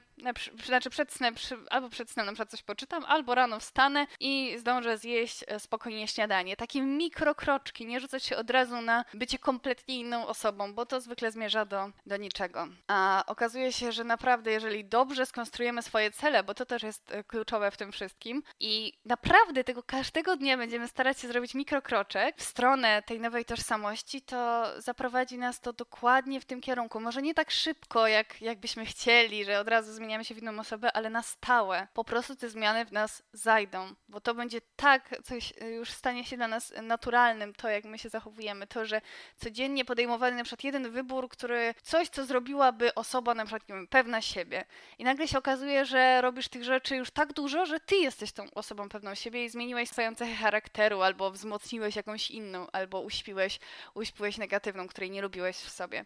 znaczy 0.64 0.90
przed 0.90 1.12
snem, 1.12 1.34
albo 1.70 1.88
przed 1.88 2.10
snem 2.10 2.26
na 2.26 2.32
przykład 2.32 2.50
coś 2.50 2.62
poczytam, 2.62 3.04
albo 3.04 3.34
rano 3.34 3.60
wstanę 3.60 4.06
i 4.20 4.54
zdążę 4.58 4.98
zjeść 4.98 5.44
e, 5.46 5.60
spokojnie 5.60 6.08
śniadanie. 6.08 6.56
Takie 6.56 6.82
mikrokroczki, 6.82 7.86
nie 7.86 8.00
rzucać 8.00 8.24
się 8.24 8.36
od 8.36 8.50
razu 8.50 8.80
na 8.80 9.04
bycie 9.14 9.38
kompletnie 9.38 9.98
inną 9.98 10.26
osobą, 10.26 10.74
bo 10.74 10.86
to 10.86 11.00
zwykle 11.00 11.30
zmierza 11.30 11.64
do, 11.64 11.90
do 12.06 12.16
niczego. 12.16 12.68
A 12.86 13.24
okazuje 13.26 13.72
się, 13.72 13.92
że 13.92 14.04
naprawdę, 14.04 14.50
jeżeli 14.50 14.84
dobrze 14.84 15.26
skonstruujemy 15.26 15.82
swoje 15.82 16.10
cele, 16.10 16.42
bo 16.42 16.54
to 16.54 16.66
też 16.66 16.82
jest 16.82 17.12
e, 17.12 17.24
kluczowe 17.24 17.70
w 17.70 17.76
tym 17.76 17.92
wszystkim 17.92 18.42
i 18.60 18.92
naprawdę 19.04 19.64
tego 19.64 19.82
każdego 19.82 20.36
dnia 20.36 20.56
będziemy 20.56 20.88
starać 20.88 21.20
się 21.20 21.28
zrobić 21.28 21.54
mikrokroczek 21.54 22.36
w 22.36 22.42
stronę 22.42 23.02
tej 23.02 23.20
nowej 23.20 23.44
tożsamości, 23.44 24.22
to 24.22 24.66
zaprowadzi 24.80 25.38
nas 25.38 25.60
to 25.60 25.72
dokładnie 25.72 26.40
w 26.40 26.44
tym 26.44 26.60
kierunku. 26.60 27.00
Może 27.00 27.22
nie 27.22 27.34
tak 27.34 27.50
szybko, 27.50 28.06
jak, 28.06 28.42
jakbyśmy 28.42 28.86
chcieli, 28.86 29.44
że 29.44 29.60
od 29.60 29.68
razu 29.68 29.92
zmieniamy 30.08 30.24
się 30.24 30.34
w 30.34 30.38
inną 30.38 30.60
osobę, 30.60 30.92
ale 30.92 31.10
na 31.10 31.22
stałe. 31.22 31.88
Po 31.94 32.04
prostu 32.04 32.36
te 32.36 32.48
zmiany 32.48 32.84
w 32.84 32.92
nas 32.92 33.22
zajdą, 33.32 33.94
bo 34.08 34.20
to 34.20 34.34
będzie 34.34 34.60
tak, 34.76 35.14
coś 35.24 35.52
y, 35.62 35.64
już 35.64 35.90
stanie 35.90 36.24
się 36.24 36.36
dla 36.36 36.48
nas 36.48 36.72
naturalnym, 36.82 37.54
to 37.54 37.68
jak 37.68 37.84
my 37.84 37.98
się 37.98 38.08
zachowujemy, 38.08 38.66
to, 38.66 38.84
że 38.84 39.00
codziennie 39.36 39.84
podejmowany 39.84 40.36
na 40.36 40.44
przykład 40.44 40.64
jeden 40.64 40.90
wybór, 40.90 41.28
który 41.28 41.74
coś, 41.82 42.08
co 42.08 42.24
zrobiłaby 42.24 42.94
osoba 42.94 43.34
na 43.34 43.44
przykład, 43.44 43.68
nie 43.68 43.74
wiem, 43.74 43.86
pewna 43.86 44.20
siebie. 44.20 44.64
I 44.98 45.04
nagle 45.04 45.28
się 45.28 45.38
okazuje, 45.38 45.84
że 45.84 46.20
robisz 46.20 46.48
tych 46.48 46.64
rzeczy 46.64 46.96
już 46.96 47.10
tak 47.10 47.32
dużo, 47.32 47.66
że 47.66 47.80
ty 47.80 47.96
jesteś 47.96 48.32
tą 48.32 48.50
osobą 48.54 48.88
pewną 48.88 49.14
siebie 49.14 49.44
i 49.44 49.48
zmieniłeś 49.48 49.88
swoją 49.88 50.14
cechę 50.14 50.34
charakteru, 50.34 51.02
albo 51.02 51.30
wzmocniłeś 51.30 51.96
jakąś 51.96 52.30
inną, 52.30 52.66
albo 52.72 53.00
uśpiłeś, 53.00 53.60
uśpiłeś 53.94 54.38
negatywną, 54.38 54.88
której 54.88 55.10
nie 55.10 55.22
lubiłeś 55.22 55.56
w 55.56 55.70
sobie. 55.70 56.04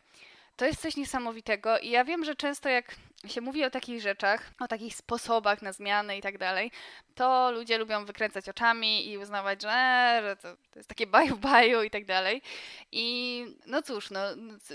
To 0.56 0.64
jest 0.64 0.80
coś 0.80 0.96
niesamowitego 0.96 1.78
i 1.78 1.90
ja 1.90 2.04
wiem, 2.04 2.24
że 2.24 2.34
często 2.34 2.68
jak 2.68 2.96
się 3.26 3.40
mówi 3.40 3.64
o 3.64 3.70
takich 3.70 4.00
rzeczach, 4.00 4.52
o 4.60 4.68
takich 4.68 4.94
sposobach 4.94 5.62
na 5.62 5.72
zmianę 5.72 6.18
i 6.18 6.22
tak 6.22 6.38
dalej, 6.38 6.70
to 7.14 7.50
ludzie 7.50 7.78
lubią 7.78 8.04
wykręcać 8.04 8.48
oczami 8.48 9.08
i 9.08 9.18
uznawać, 9.18 9.62
że, 9.62 10.18
że 10.22 10.36
to, 10.36 10.56
to 10.70 10.78
jest 10.78 10.88
takie 10.88 11.06
baju-baju 11.06 11.84
i 11.84 11.90
tak 11.90 12.04
dalej. 12.04 12.42
I 12.92 13.44
no 13.66 13.82
cóż, 13.82 14.10
no, 14.10 14.20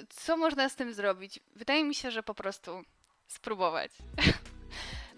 co 0.10 0.38
można 0.38 0.70
z 0.70 0.76
tym 0.76 0.94
zrobić? 0.94 1.40
Wydaje 1.56 1.84
mi 1.84 1.96
się, 1.96 2.12
że 2.12 2.24
po 2.24 2.34
prostu 2.34 2.84
spróbować. 3.28 3.92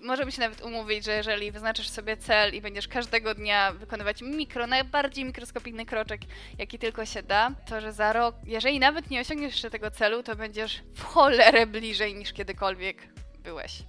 możemy 0.01 0.31
się 0.31 0.41
nawet 0.41 0.61
umówić, 0.61 1.05
że 1.05 1.11
jeżeli 1.11 1.51
wyznaczysz 1.51 1.89
sobie 1.89 2.17
cel 2.17 2.55
i 2.55 2.61
będziesz 2.61 2.87
każdego 2.87 3.35
dnia 3.35 3.71
wykonywać 3.71 4.21
mikro, 4.21 4.67
najbardziej 4.67 5.25
mikroskopijny 5.25 5.85
kroczek, 5.85 6.21
jaki 6.57 6.79
tylko 6.79 7.05
się 7.05 7.23
da, 7.23 7.51
to 7.69 7.81
że 7.81 7.93
za 7.93 8.13
rok, 8.13 8.35
jeżeli 8.45 8.79
nawet 8.79 9.09
nie 9.09 9.21
osiągniesz 9.21 9.51
jeszcze 9.51 9.69
tego 9.69 9.91
celu, 9.91 10.23
to 10.23 10.35
będziesz 10.35 10.81
w 10.95 11.03
cholerę 11.03 11.67
bliżej 11.67 12.15
niż 12.15 12.33
kiedykolwiek 12.33 13.07
byłeś. 13.39 13.83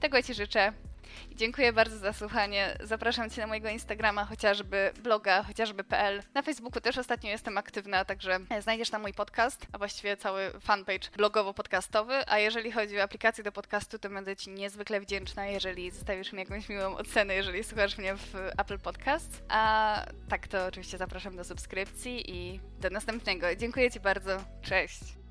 Tego 0.00 0.22
Ci 0.22 0.34
życzę. 0.34 0.72
Dziękuję 1.36 1.72
bardzo 1.72 1.98
za 1.98 2.12
słuchanie. 2.12 2.76
Zapraszam 2.80 3.30
Cię 3.30 3.40
na 3.40 3.46
mojego 3.46 3.68
Instagrama, 3.68 4.24
chociażby 4.24 4.92
bloga, 5.02 5.42
chociażby.pl. 5.42 6.22
Na 6.34 6.42
Facebooku 6.42 6.80
też 6.80 6.98
ostatnio 6.98 7.30
jestem 7.30 7.58
aktywna, 7.58 8.04
także 8.04 8.38
znajdziesz 8.60 8.90
tam 8.90 9.02
mój 9.02 9.12
podcast, 9.12 9.66
a 9.72 9.78
właściwie 9.78 10.16
cały 10.16 10.50
fanpage 10.60 11.10
blogowo-podcastowy. 11.16 12.22
A 12.26 12.38
jeżeli 12.38 12.72
chodzi 12.72 13.00
o 13.00 13.02
aplikację 13.02 13.44
do 13.44 13.52
podcastu, 13.52 13.98
to 13.98 14.10
będę 14.10 14.36
Ci 14.36 14.50
niezwykle 14.50 15.00
wdzięczna, 15.00 15.46
jeżeli 15.46 15.90
zostawisz 15.90 16.32
mi 16.32 16.38
jakąś 16.38 16.68
miłą 16.68 16.96
ocenę, 16.96 17.34
jeżeli 17.34 17.64
słuchasz 17.64 17.98
mnie 17.98 18.16
w 18.16 18.34
Apple 18.58 18.78
Podcast. 18.78 19.42
A 19.48 20.02
tak, 20.28 20.48
to 20.48 20.66
oczywiście 20.66 20.98
zapraszam 20.98 21.36
do 21.36 21.44
subskrypcji 21.44 22.30
i 22.30 22.60
do 22.80 22.90
następnego. 22.90 23.56
Dziękuję 23.56 23.90
Ci 23.90 24.00
bardzo. 24.00 24.44
Cześć! 24.62 25.25